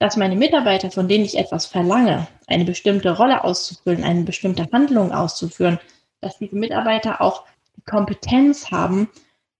dass 0.00 0.16
meine 0.16 0.34
Mitarbeiter, 0.34 0.90
von 0.90 1.06
denen 1.06 1.24
ich 1.24 1.38
etwas 1.38 1.66
verlange, 1.66 2.26
eine 2.48 2.64
bestimmte 2.64 3.16
Rolle 3.16 3.44
auszufüllen, 3.44 4.02
eine 4.02 4.24
bestimmte 4.24 4.66
Handlung 4.72 5.12
auszuführen, 5.12 5.78
dass 6.20 6.36
diese 6.38 6.56
Mitarbeiter 6.56 7.20
auch 7.20 7.44
die 7.76 7.82
Kompetenz 7.82 8.72
haben, 8.72 9.08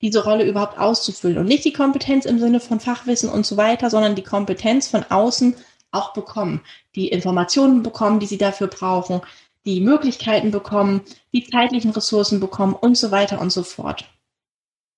diese 0.00 0.24
Rolle 0.24 0.44
überhaupt 0.44 0.76
auszufüllen. 0.76 1.38
Und 1.38 1.46
nicht 1.46 1.64
die 1.64 1.72
Kompetenz 1.72 2.24
im 2.24 2.40
Sinne 2.40 2.58
von 2.58 2.80
Fachwissen 2.80 3.28
und 3.28 3.46
so 3.46 3.56
weiter, 3.56 3.90
sondern 3.90 4.16
die 4.16 4.24
Kompetenz 4.24 4.88
von 4.88 5.04
außen 5.08 5.54
auch 5.94 6.12
bekommen, 6.12 6.60
die 6.94 7.08
Informationen 7.08 7.82
bekommen, 7.82 8.20
die 8.20 8.26
sie 8.26 8.38
dafür 8.38 8.66
brauchen, 8.66 9.20
die 9.64 9.80
Möglichkeiten 9.80 10.50
bekommen, 10.50 11.02
die 11.32 11.46
zeitlichen 11.46 11.90
Ressourcen 11.90 12.40
bekommen 12.40 12.74
und 12.74 12.96
so 12.96 13.10
weiter 13.10 13.40
und 13.40 13.50
so 13.50 13.62
fort. 13.62 14.04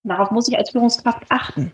Darauf 0.02 0.30
muss 0.30 0.48
ich 0.48 0.56
als 0.56 0.70
Führungskraft 0.70 1.24
achten. 1.30 1.72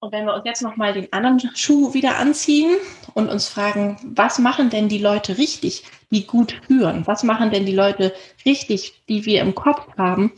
Und 0.00 0.12
wenn 0.12 0.26
wir 0.26 0.34
uns 0.34 0.44
jetzt 0.44 0.60
nochmal 0.60 0.92
den 0.92 1.10
anderen 1.14 1.40
Schuh 1.56 1.94
wieder 1.94 2.18
anziehen 2.18 2.76
und 3.14 3.30
uns 3.30 3.48
fragen, 3.48 3.96
was 4.02 4.38
machen 4.38 4.68
denn 4.68 4.90
die 4.90 4.98
Leute 4.98 5.38
richtig, 5.38 5.84
die 6.10 6.26
gut 6.26 6.60
führen? 6.66 7.06
Was 7.06 7.22
machen 7.22 7.50
denn 7.50 7.64
die 7.64 7.74
Leute 7.74 8.12
richtig, 8.44 9.02
die 9.08 9.24
wir 9.24 9.40
im 9.40 9.54
Kopf 9.54 9.86
haben, 9.96 10.32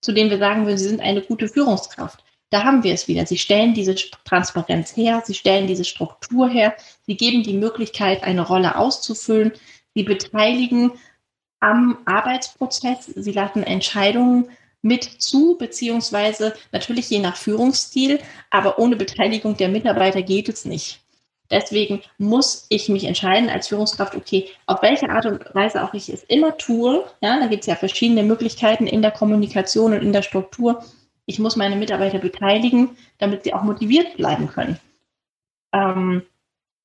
zu 0.00 0.12
denen 0.12 0.30
wir 0.30 0.38
sagen 0.38 0.64
würden, 0.64 0.78
sie 0.78 0.88
sind 0.88 1.02
eine 1.02 1.20
gute 1.20 1.48
Führungskraft? 1.48 2.24
Da 2.50 2.64
haben 2.64 2.82
wir 2.82 2.92
es 2.92 3.06
wieder. 3.06 3.26
Sie 3.26 3.38
stellen 3.38 3.74
diese 3.74 3.94
Transparenz 4.24 4.96
her, 4.96 5.22
sie 5.24 5.34
stellen 5.34 5.68
diese 5.68 5.84
Struktur 5.84 6.48
her, 6.48 6.74
sie 7.06 7.16
geben 7.16 7.44
die 7.44 7.54
Möglichkeit, 7.54 8.24
eine 8.24 8.42
Rolle 8.42 8.76
auszufüllen, 8.76 9.52
sie 9.94 10.02
beteiligen 10.02 10.92
am 11.60 11.98
Arbeitsprozess, 12.06 13.06
sie 13.06 13.32
lassen 13.32 13.62
Entscheidungen 13.62 14.48
mit 14.82 15.04
zu, 15.04 15.56
beziehungsweise 15.58 16.54
natürlich 16.72 17.08
je 17.10 17.20
nach 17.20 17.36
Führungsstil, 17.36 18.18
aber 18.50 18.78
ohne 18.78 18.96
Beteiligung 18.96 19.56
der 19.56 19.68
Mitarbeiter 19.68 20.22
geht 20.22 20.48
es 20.48 20.64
nicht. 20.64 21.00
Deswegen 21.50 22.00
muss 22.16 22.66
ich 22.68 22.88
mich 22.88 23.04
entscheiden 23.04 23.50
als 23.50 23.68
Führungskraft, 23.68 24.14
okay, 24.14 24.48
auf 24.66 24.82
welche 24.82 25.10
Art 25.10 25.26
und 25.26 25.54
Weise 25.54 25.82
auch 25.82 25.94
ich 25.94 26.08
es 26.08 26.22
immer 26.24 26.56
tue. 26.56 27.04
Ja, 27.20 27.38
da 27.40 27.46
gibt 27.46 27.62
es 27.62 27.66
ja 27.66 27.74
verschiedene 27.74 28.22
Möglichkeiten 28.22 28.86
in 28.86 29.02
der 29.02 29.10
Kommunikation 29.10 29.92
und 29.92 30.02
in 30.02 30.12
der 30.12 30.22
Struktur 30.22 30.84
ich 31.26 31.38
muss 31.38 31.56
meine 31.56 31.76
Mitarbeiter 31.76 32.18
beteiligen, 32.18 32.96
damit 33.18 33.44
sie 33.44 33.54
auch 33.54 33.62
motiviert 33.62 34.16
bleiben 34.16 34.48
können. 34.48 34.78
Ähm, 35.72 36.22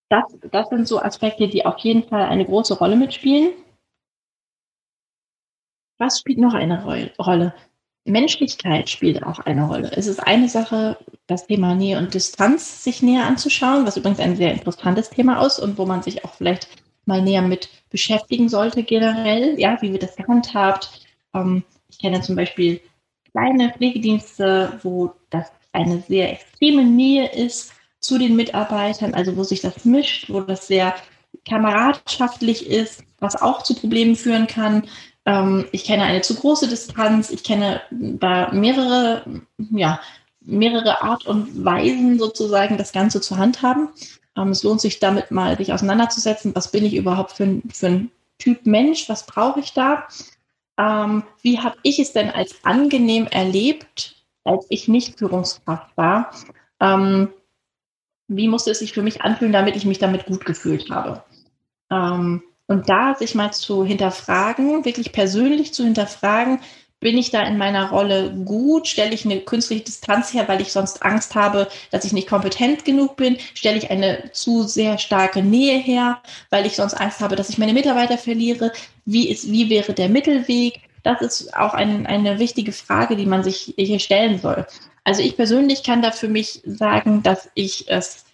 das, 0.10 0.24
das 0.52 0.70
sind 0.70 0.88
so 0.88 1.02
Aspekte, 1.02 1.48
die 1.48 1.66
auf 1.66 1.80
jeden 1.80 2.08
Fall 2.08 2.24
eine 2.24 2.46
große 2.46 2.78
Rolle 2.78 2.96
mitspielen. 2.96 3.54
Was 5.98 6.20
spielt 6.20 6.38
noch 6.38 6.54
eine 6.54 6.84
Rolle? 7.18 7.54
Menschlichkeit 8.06 8.90
spielt 8.90 9.24
auch 9.24 9.40
eine 9.40 9.68
Rolle. 9.68 9.92
Es 9.96 10.06
ist 10.06 10.20
eine 10.20 10.48
Sache, 10.48 10.98
das 11.26 11.48
Thema 11.48 11.74
Nähe 11.74 11.98
und 11.98 12.14
Distanz 12.14 12.84
sich 12.84 13.02
näher 13.02 13.26
anzuschauen, 13.26 13.86
was 13.86 13.98
übrigens 13.98 14.20
ein 14.20 14.36
sehr 14.36 14.54
interessantes 14.54 15.10
Thema 15.10 15.44
ist 15.44 15.60
und 15.60 15.80
wo 15.80 15.88
man 15.88 16.04
sich 16.04 16.24
auch 16.24 16.36
vielleicht 16.36 16.68
mal 17.06 17.22
näher 17.22 17.42
mit 17.42 17.70
beschäftigen 17.90 18.48
sollte 18.48 18.84
generell, 18.84 19.60
ja, 19.60 19.82
wie 19.82 19.92
wird 19.92 20.04
das 20.04 20.16
gehandhabt. 20.16 21.02
Ähm, 21.34 21.64
ich 21.90 21.98
kenne 21.98 22.22
zum 22.22 22.36
Beispiel 22.36 22.80
kleine 23.36 23.74
Pflegedienste, 23.74 24.80
wo 24.82 25.14
das 25.30 25.52
eine 25.74 26.02
sehr 26.08 26.32
extreme 26.32 26.86
Nähe 26.86 27.30
ist 27.34 27.74
zu 28.00 28.18
den 28.18 28.36
Mitarbeitern, 28.38 29.14
also 29.14 29.36
wo 29.36 29.44
sich 29.44 29.60
das 29.60 29.84
mischt, 29.84 30.30
wo 30.30 30.40
das 30.40 30.68
sehr 30.68 30.96
kameradschaftlich 31.46 32.68
ist, 32.68 33.04
was 33.20 33.42
auch 33.42 33.64
zu 33.64 33.76
Problemen 33.76 34.16
führen 34.16 34.48
kann. 34.48 34.88
Ähm, 35.26 35.66
ich 35.74 35.84
kenne 35.84 36.04
eine 36.04 36.22
zu 36.22 36.36
große 36.36 36.70
Distanz, 36.70 37.30
ich 37.30 37.44
kenne 37.44 37.82
da 37.92 38.54
mehrere, 38.54 39.26
ja, 39.72 40.00
mehrere 40.40 41.02
Art 41.02 41.26
und 41.26 41.66
Weisen 41.66 42.18
sozusagen 42.18 42.78
das 42.78 42.94
Ganze 42.94 43.20
zu 43.20 43.36
handhaben. 43.36 43.90
Ähm, 44.38 44.50
es 44.50 44.64
lohnt 44.64 44.80
sich 44.80 45.00
damit 45.00 45.32
mal, 45.32 45.58
sich 45.58 45.74
auseinanderzusetzen, 45.74 46.56
was 46.56 46.72
bin 46.72 46.86
ich 46.86 46.96
überhaupt 46.96 47.34
für, 47.34 47.62
für 47.74 47.88
ein 47.88 48.12
Typ 48.38 48.66
Mensch, 48.66 49.10
was 49.10 49.26
brauche 49.26 49.60
ich 49.60 49.74
da? 49.74 50.08
Ähm, 50.78 51.24
wie 51.42 51.60
habe 51.60 51.78
ich 51.84 52.00
es 52.00 52.14
denn 52.14 52.30
als 52.30 52.64
angenehm 52.64 53.28
erlebt, 53.28 54.26
als 54.44 54.66
ich 54.70 54.88
nicht 54.88 55.18
Führungskraft 55.18 55.96
war? 55.96 56.32
Ähm, 56.80 57.30
wie 58.28 58.48
musste 58.48 58.72
es 58.72 58.80
sich 58.80 58.94
für 58.94 59.04
mich 59.04 59.22
anfühlen, 59.22 59.54
damit 59.54 59.76
ich 59.76 59.86
mich 59.86 60.00
damit 60.00 60.26
gut 60.26 60.46
gefühlt 60.46 60.90
habe? 60.90 61.24
Ähm, 61.92 62.44
und 62.68 62.90
da 62.90 63.14
sich 63.16 63.36
mal 63.36 63.54
zu 63.54 63.86
hinterfragen, 63.86 64.86
wirklich 64.86 65.12
persönlich 65.12 65.74
zu 65.74 65.84
hinterfragen, 65.84 66.60
bin 67.06 67.20
ich 67.20 67.30
da 67.30 67.44
in 67.44 67.60
meiner 67.60 67.92
Rolle 67.92 68.32
gut? 68.46 68.88
Stelle 68.88 69.14
ich 69.14 69.26
eine 69.26 69.40
künstliche 69.40 69.84
Distanz 69.84 70.34
her, 70.34 70.48
weil 70.48 70.60
ich 70.60 70.72
sonst 70.72 71.04
Angst 71.04 71.36
habe, 71.36 71.68
dass 71.92 72.04
ich 72.04 72.14
nicht 72.14 72.28
kompetent 72.28 72.84
genug 72.84 73.16
bin? 73.16 73.38
Stelle 73.54 73.78
ich 73.78 73.92
eine 73.92 74.32
zu 74.32 74.64
sehr 74.64 74.98
starke 74.98 75.44
Nähe 75.44 75.78
her, 75.78 76.24
weil 76.50 76.66
ich 76.66 76.76
sonst 76.76 76.96
Angst 76.96 77.20
habe, 77.20 77.36
dass 77.36 77.50
ich 77.50 77.60
meine 77.60 77.74
Mitarbeiter 77.74 78.18
verliere? 78.18 78.72
Wie, 79.06 79.30
ist, 79.30 79.52
wie 79.52 79.70
wäre 79.70 79.94
der 79.94 80.10
Mittelweg? 80.10 80.82
Das 81.04 81.22
ist 81.22 81.56
auch 81.56 81.76
ein, 81.76 82.08
eine 82.08 82.40
wichtige 82.40 82.72
Frage, 82.72 83.16
die 83.16 83.28
man 83.28 83.44
sich 83.44 83.76
hier 83.78 84.00
stellen 84.00 84.40
soll. 84.40 84.66
Also 85.04 85.22
ich 85.22 85.36
persönlich 85.36 85.84
kann 85.84 86.02
da 86.02 86.10
für 86.10 86.28
mich 86.28 86.64
sagen, 86.66 87.22
dass 87.22 87.52
ich 87.54 87.88
es 87.88 88.26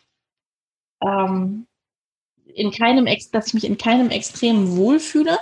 ähm, 1.04 1.68
in 2.46 2.72
keinem, 2.72 3.06
dass 3.34 3.48
ich 3.48 3.54
mich 3.54 3.66
in 3.66 3.78
keinem 3.78 4.12
Extrem 4.12 4.78
wohlfühle. 4.78 5.40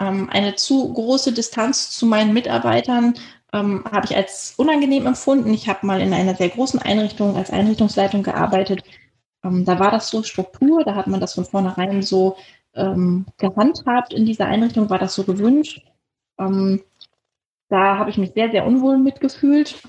Ähm, 0.00 0.28
eine 0.30 0.54
zu 0.56 0.92
große 0.92 1.32
Distanz 1.32 1.90
zu 1.90 2.06
meinen 2.06 2.32
Mitarbeitern 2.32 3.14
ähm, 3.52 3.84
habe 3.90 4.06
ich 4.06 4.16
als 4.16 4.54
unangenehm 4.56 5.06
empfunden. 5.06 5.52
Ich 5.52 5.68
habe 5.68 5.86
mal 5.86 6.00
in 6.00 6.14
einer 6.14 6.34
sehr 6.34 6.48
großen 6.48 6.80
Einrichtung 6.80 7.36
als 7.36 7.50
Einrichtungsleitung 7.50 8.22
gearbeitet. 8.22 8.82
Ähm, 9.44 9.64
da 9.64 9.78
war 9.78 9.90
das 9.90 10.08
so 10.08 10.22
Struktur, 10.22 10.84
da 10.84 10.94
hat 10.94 11.06
man 11.06 11.20
das 11.20 11.34
von 11.34 11.44
vornherein 11.44 12.02
so 12.02 12.36
ähm, 12.74 13.26
gehandhabt. 13.36 14.12
In 14.14 14.24
dieser 14.24 14.46
Einrichtung 14.46 14.88
war 14.88 14.98
das 14.98 15.14
so 15.14 15.24
gewünscht. 15.24 15.84
Ähm, 16.38 16.82
da 17.68 17.98
habe 17.98 18.10
ich 18.10 18.18
mich 18.18 18.32
sehr, 18.34 18.50
sehr 18.50 18.66
unwohl 18.66 18.98
mitgefühlt, 18.98 19.82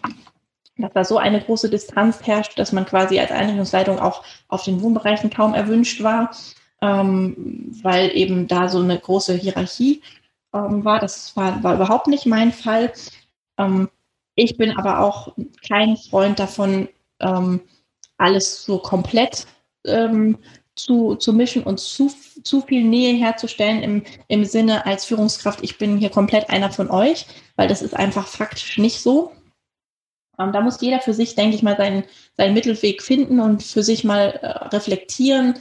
dass 0.78 0.94
da 0.94 1.04
so 1.04 1.18
eine 1.18 1.42
große 1.42 1.70
Distanz 1.70 2.22
herrscht, 2.24 2.60
dass 2.60 2.74
man 2.74 2.86
quasi 2.86 3.20
als 3.20 3.32
Einrichtungsleitung 3.32 4.00
auch 4.00 4.24
auf 4.50 4.64
den 4.64 4.82
Wohnbereichen 4.82 5.30
kaum 5.30 5.54
erwünscht 5.54 6.04
war 6.04 6.32
ähm, 6.82 7.72
weil 7.82 8.16
eben 8.16 8.48
da 8.48 8.70
so 8.70 8.80
eine 8.80 9.00
große 9.00 9.36
Hierarchie 9.36 10.02
ähm, 10.54 10.84
war. 10.84 11.00
Das 11.00 11.36
war, 11.36 11.64
war, 11.64 11.76
überhaupt 11.76 12.08
nicht 12.08 12.26
mein 12.26 12.52
Fall. 12.52 12.92
Ähm, 13.58 13.90
ich 14.36 14.58
bin 14.58 14.72
aber 14.78 15.00
auch 15.00 15.36
kein 15.68 15.98
Freund 15.98 16.40
davon, 16.40 16.90
ähm, 17.20 17.62
alles 18.18 18.64
so 18.64 18.80
komplett 18.80 19.46
ähm, 19.86 20.38
zu, 20.76 21.16
zu 21.16 21.34
mischen 21.34 21.64
und 21.64 21.80
zu, 21.80 22.12
zu 22.44 22.62
viel 22.62 22.84
Nähe 22.84 23.14
herzustellen 23.16 23.84
im, 23.84 24.04
im 24.28 24.46
Sinne 24.46 24.86
als 24.86 25.06
Führungskraft, 25.06 25.62
ich 25.64 25.78
bin 25.78 25.98
hier 25.98 26.10
komplett 26.10 26.50
einer 26.50 26.72
von 26.72 26.90
euch, 26.90 27.26
weil 27.56 27.68
das 27.68 27.82
ist 27.82 27.96
einfach 27.96 28.28
faktisch 28.28 28.78
nicht 28.78 29.02
so. 29.02 29.32
Ähm, 30.40 30.52
da 30.54 30.62
muss 30.62 30.82
jeder 30.82 31.02
für 31.02 31.14
sich, 31.14 31.36
denke 31.36 31.56
ich 31.56 31.64
mal, 31.64 31.78
seinen, 31.78 32.04
seinen 32.38 32.54
Mittelweg 32.54 33.02
finden 33.02 33.40
und 33.40 33.64
für 33.64 33.84
sich 33.84 34.04
mal 34.04 34.40
äh, 34.42 34.48
reflektieren, 34.70 35.56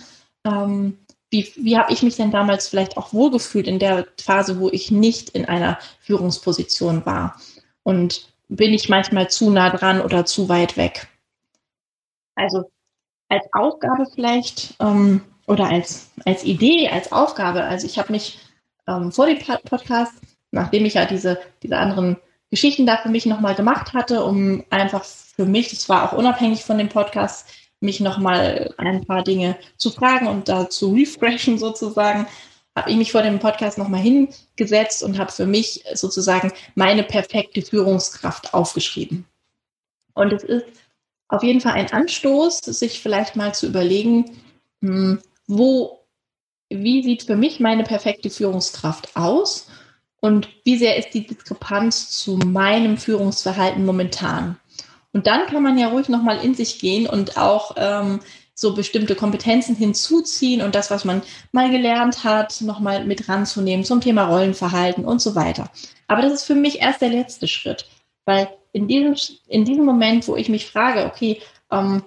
ähm, 0.44 0.98
wie, 1.30 1.52
wie 1.56 1.78
habe 1.78 1.92
ich 1.92 2.02
mich 2.02 2.16
denn 2.16 2.30
damals 2.30 2.68
vielleicht 2.68 2.96
auch 2.96 3.12
wohlgefühlt 3.12 3.68
in 3.68 3.78
der 3.78 4.06
Phase, 4.20 4.58
wo 4.58 4.68
ich 4.68 4.90
nicht 4.90 5.30
in 5.30 5.44
einer 5.44 5.78
Führungsposition 6.00 7.06
war? 7.06 7.40
Und 7.82 8.32
bin 8.48 8.74
ich 8.74 8.88
manchmal 8.88 9.30
zu 9.30 9.50
nah 9.50 9.70
dran 9.70 10.00
oder 10.00 10.26
zu 10.26 10.48
weit 10.48 10.76
weg? 10.76 11.08
Also 12.34 12.70
als 13.28 13.46
Aufgabe 13.52 14.06
vielleicht 14.12 14.74
ähm, 14.80 15.22
oder 15.46 15.68
als, 15.68 16.10
als 16.24 16.44
Idee, 16.44 16.88
als 16.88 17.12
Aufgabe. 17.12 17.62
Also 17.62 17.86
ich 17.86 17.98
habe 17.98 18.12
mich 18.12 18.38
ähm, 18.88 19.12
vor 19.12 19.26
dem 19.26 19.38
Podcast, 19.38 20.14
nachdem 20.50 20.84
ich 20.84 20.94
ja 20.94 21.04
diese, 21.04 21.38
diese 21.62 21.76
anderen 21.76 22.16
Geschichten 22.50 22.86
da 22.86 22.96
für 22.96 23.08
mich 23.08 23.26
nochmal 23.26 23.54
gemacht 23.54 23.94
hatte, 23.94 24.24
um 24.24 24.64
einfach 24.70 25.04
für 25.04 25.44
mich, 25.44 25.70
das 25.70 25.88
war 25.88 26.04
auch 26.04 26.16
unabhängig 26.16 26.64
von 26.64 26.76
dem 26.76 26.88
Podcast, 26.88 27.46
mich 27.80 28.00
nochmal 28.00 28.74
ein 28.76 29.04
paar 29.06 29.24
Dinge 29.24 29.56
zu 29.76 29.90
fragen 29.90 30.26
und 30.26 30.48
da 30.48 30.68
zu 30.68 30.92
refreshen 30.92 31.58
sozusagen, 31.58 32.26
habe 32.76 32.90
ich 32.90 32.96
mich 32.96 33.12
vor 33.12 33.22
dem 33.22 33.38
Podcast 33.38 33.78
nochmal 33.78 34.00
hingesetzt 34.00 35.02
und 35.02 35.18
habe 35.18 35.32
für 35.32 35.46
mich 35.46 35.84
sozusagen 35.94 36.52
meine 36.74 37.02
perfekte 37.02 37.62
Führungskraft 37.62 38.54
aufgeschrieben. 38.54 39.24
Und 40.14 40.32
es 40.32 40.44
ist 40.44 40.66
auf 41.28 41.42
jeden 41.42 41.60
Fall 41.60 41.72
ein 41.72 41.92
Anstoß, 41.92 42.58
sich 42.58 43.00
vielleicht 43.00 43.36
mal 43.36 43.54
zu 43.54 43.66
überlegen, 43.66 44.36
hm, 44.82 45.20
wo, 45.46 46.00
wie 46.68 47.02
sieht 47.02 47.24
für 47.24 47.36
mich 47.36 47.60
meine 47.60 47.84
perfekte 47.84 48.30
Führungskraft 48.30 49.16
aus 49.16 49.68
und 50.20 50.48
wie 50.64 50.76
sehr 50.76 50.96
ist 50.96 51.10
die 51.10 51.26
Diskrepanz 51.26 52.10
zu 52.10 52.36
meinem 52.36 52.98
Führungsverhalten 52.98 53.84
momentan. 53.84 54.58
Und 55.12 55.26
dann 55.26 55.46
kann 55.46 55.62
man 55.62 55.78
ja 55.78 55.88
ruhig 55.88 56.08
nochmal 56.08 56.44
in 56.44 56.54
sich 56.54 56.78
gehen 56.78 57.06
und 57.06 57.36
auch 57.36 57.74
ähm, 57.76 58.20
so 58.54 58.74
bestimmte 58.74 59.14
Kompetenzen 59.14 59.74
hinzuziehen 59.74 60.60
und 60.60 60.74
das, 60.74 60.90
was 60.90 61.04
man 61.04 61.22
mal 61.50 61.70
gelernt 61.70 62.24
hat, 62.24 62.60
nochmal 62.60 63.04
mit 63.04 63.28
ranzunehmen 63.28 63.84
zum 63.84 64.00
Thema 64.00 64.26
Rollenverhalten 64.26 65.04
und 65.04 65.20
so 65.20 65.34
weiter. 65.34 65.70
Aber 66.08 66.22
das 66.22 66.32
ist 66.32 66.44
für 66.44 66.54
mich 66.54 66.80
erst 66.80 67.00
der 67.00 67.08
letzte 67.08 67.48
Schritt, 67.48 67.88
weil 68.26 68.48
in 68.72 68.86
diesem, 68.86 69.16
in 69.48 69.64
diesem 69.64 69.84
Moment, 69.84 70.28
wo 70.28 70.36
ich 70.36 70.48
mich 70.48 70.66
frage, 70.66 71.06
okay, 71.06 71.40
ähm, 71.72 72.02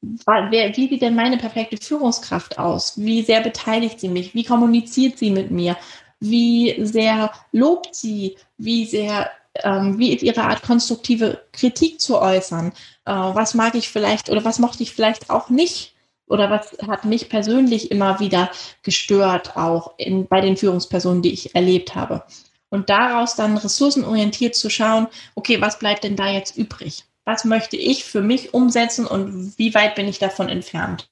wer, 0.00 0.76
wie 0.76 0.88
sieht 0.88 1.02
denn 1.02 1.14
meine 1.14 1.38
perfekte 1.38 1.76
Führungskraft 1.76 2.58
aus? 2.58 2.98
Wie 2.98 3.22
sehr 3.22 3.40
beteiligt 3.40 4.00
sie 4.00 4.08
mich? 4.08 4.34
Wie 4.34 4.44
kommuniziert 4.44 5.18
sie 5.18 5.30
mit 5.30 5.50
mir? 5.50 5.76
Wie 6.20 6.74
sehr 6.84 7.30
lobt 7.52 7.94
sie? 7.94 8.36
Wie 8.56 8.84
sehr 8.84 9.30
ähm, 9.62 9.98
wie 9.98 10.14
ist 10.14 10.22
Ihre 10.22 10.42
Art, 10.42 10.62
konstruktive 10.62 11.42
Kritik 11.52 12.00
zu 12.00 12.20
äußern? 12.20 12.72
Äh, 13.04 13.12
was 13.12 13.54
mag 13.54 13.74
ich 13.74 13.88
vielleicht 13.88 14.30
oder 14.30 14.44
was 14.44 14.58
mochte 14.58 14.82
ich 14.82 14.92
vielleicht 14.92 15.30
auch 15.30 15.50
nicht? 15.50 15.94
Oder 16.26 16.50
was 16.50 16.76
hat 16.86 17.04
mich 17.04 17.28
persönlich 17.28 17.90
immer 17.90 18.20
wieder 18.20 18.50
gestört, 18.82 19.56
auch 19.56 19.94
in, 19.96 20.26
bei 20.26 20.40
den 20.40 20.56
Führungspersonen, 20.56 21.22
die 21.22 21.32
ich 21.32 21.54
erlebt 21.54 21.94
habe? 21.94 22.22
Und 22.70 22.90
daraus 22.90 23.34
dann 23.34 23.56
ressourcenorientiert 23.56 24.54
zu 24.54 24.68
schauen, 24.68 25.08
okay, 25.34 25.60
was 25.60 25.78
bleibt 25.78 26.04
denn 26.04 26.16
da 26.16 26.30
jetzt 26.30 26.56
übrig? 26.56 27.04
Was 27.24 27.44
möchte 27.44 27.76
ich 27.76 28.04
für 28.04 28.20
mich 28.20 28.52
umsetzen 28.52 29.06
und 29.06 29.58
wie 29.58 29.74
weit 29.74 29.94
bin 29.94 30.06
ich 30.06 30.18
davon 30.18 30.48
entfernt? 30.48 31.10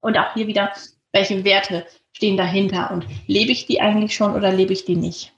Und 0.00 0.16
auch 0.16 0.34
hier 0.34 0.46
wieder, 0.46 0.72
welche 1.12 1.44
Werte 1.44 1.86
stehen 2.12 2.36
dahinter 2.36 2.90
und 2.90 3.06
lebe 3.26 3.52
ich 3.52 3.66
die 3.66 3.80
eigentlich 3.80 4.14
schon 4.14 4.34
oder 4.34 4.50
lebe 4.50 4.72
ich 4.72 4.84
die 4.84 4.96
nicht? 4.96 5.32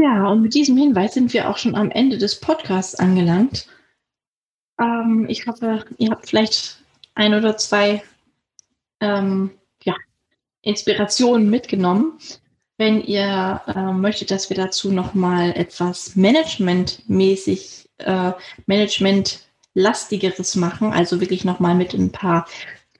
Ja, 0.00 0.28
und 0.28 0.40
mit 0.40 0.54
diesem 0.54 0.78
Hinweis 0.78 1.12
sind 1.12 1.34
wir 1.34 1.50
auch 1.50 1.58
schon 1.58 1.74
am 1.74 1.90
Ende 1.90 2.16
des 2.16 2.40
Podcasts 2.40 2.94
angelangt. 2.94 3.66
Ähm, 4.80 5.26
ich 5.28 5.46
hoffe, 5.46 5.84
ihr 5.98 6.10
habt 6.10 6.26
vielleicht 6.26 6.82
ein 7.14 7.34
oder 7.34 7.58
zwei 7.58 8.02
ähm, 9.00 9.50
ja, 9.84 9.94
Inspirationen 10.62 11.50
mitgenommen. 11.50 12.18
Wenn 12.78 13.02
ihr 13.02 13.60
äh, 13.66 13.92
möchtet, 13.92 14.30
dass 14.30 14.48
wir 14.48 14.56
dazu 14.56 14.90
nochmal 14.90 15.50
etwas 15.50 16.16
managementmäßig, 16.16 17.90
äh, 17.98 18.32
managementlastigeres 18.64 20.56
machen, 20.56 20.94
also 20.94 21.20
wirklich 21.20 21.44
nochmal 21.44 21.74
mit 21.74 21.92
ein 21.92 22.10
paar 22.10 22.46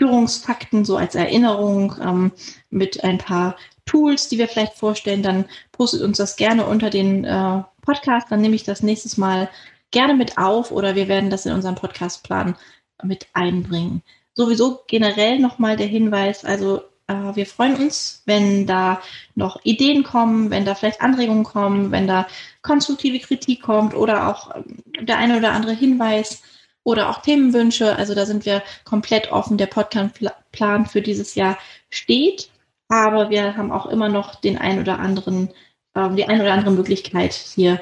Führungsfakten 0.01 0.87
so 0.87 0.97
als 0.97 1.15
Erinnerung, 1.15 1.95
ähm, 2.03 2.33
mit 2.71 3.05
ein 3.05 3.19
paar 3.19 3.57
Tools, 3.85 4.29
die 4.31 4.39
wir 4.39 4.49
vielleicht 4.49 4.79
vorstellen, 4.79 5.23
dann 5.23 5.45
postet 5.73 6.01
uns 6.01 6.17
das 6.17 6.37
gerne 6.37 6.65
unter 6.65 6.89
den 6.89 7.25
äh, 7.25 7.63
Podcast. 7.83 8.29
Dann 8.31 8.41
nehme 8.41 8.55
ich 8.55 8.65
das 8.65 8.83
nächstes 8.83 9.19
Mal 9.19 9.51
gerne 9.91 10.15
mit 10.15 10.39
auf 10.39 10.71
oder 10.71 10.95
wir 10.95 11.07
werden 11.09 11.29
das 11.29 11.45
in 11.45 11.53
unserem 11.53 11.75
Podcastplan 11.75 12.57
mit 13.03 13.27
einbringen. 13.35 14.03
Sowieso 14.35 14.81
generell 14.87 15.39
nochmal 15.39 15.77
der 15.77 15.89
Hinweis, 15.89 16.47
also 16.47 16.81
äh, 17.07 17.35
wir 17.35 17.45
freuen 17.45 17.77
uns, 17.77 18.23
wenn 18.25 18.67
da 18.67 19.03
noch 19.35 19.61
Ideen 19.65 20.03
kommen, 20.03 20.51
wenn 20.51 20.65
da 20.65 20.75
vielleicht 20.75 21.03
Anregungen 21.03 21.45
kommen, 21.45 21.91
wenn 21.91 22.07
da 22.07 22.27
konstruktive 22.63 23.19
Kritik 23.19 23.61
kommt 23.61 23.95
oder 23.95 24.29
auch 24.29 24.55
ähm, 24.55 24.79
der 25.07 25.19
eine 25.19 25.37
oder 25.37 25.53
andere 25.53 25.75
Hinweis 25.75 26.43
oder 26.85 27.11
auch 27.11 27.23
Themenwünsche. 27.23 27.97
Also 27.97 28.14
da 28.14 28.27
sind 28.27 28.47
wir 28.47 28.62
komplett 28.85 29.33
offen. 29.33 29.59
Der 29.59 29.66
Podcastplan 29.66 30.87
für 30.87 31.03
dieses 31.03 31.35
Jahr 31.35 31.59
steht. 31.90 32.51
Aber 32.88 33.31
wir 33.31 33.57
haben 33.57 33.71
auch 33.71 33.87
immer 33.87 34.09
noch 34.09 34.35
den 34.35 34.59
ein 34.59 34.81
oder 34.81 34.99
anderen, 34.99 35.51
äh, 35.95 36.11
die 36.11 36.27
ein 36.27 36.40
oder 36.40 36.53
andere 36.53 36.73
Möglichkeit, 36.73 37.33
hier 37.33 37.81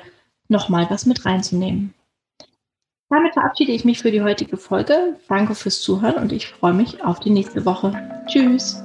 nochmal 0.49 0.87
was 0.91 1.07
mit 1.07 1.25
reinzunehmen. 1.25 1.95
Damit 3.11 3.33
verabschiede 3.33 3.73
ich 3.73 3.87
mich 3.87 4.01
für 4.01 4.11
die 4.11 4.23
heutige 4.23 4.59
Folge. 4.59 5.17
Danke 5.29 5.55
fürs 5.55 5.81
Zuhören 5.81 6.17
und 6.17 6.31
ich 6.31 6.47
freue 6.47 6.75
mich 6.75 7.03
auf 7.03 7.21
die 7.21 7.31
nächste 7.31 7.65
Woche. 7.65 7.93
Tschüss. 8.27 8.83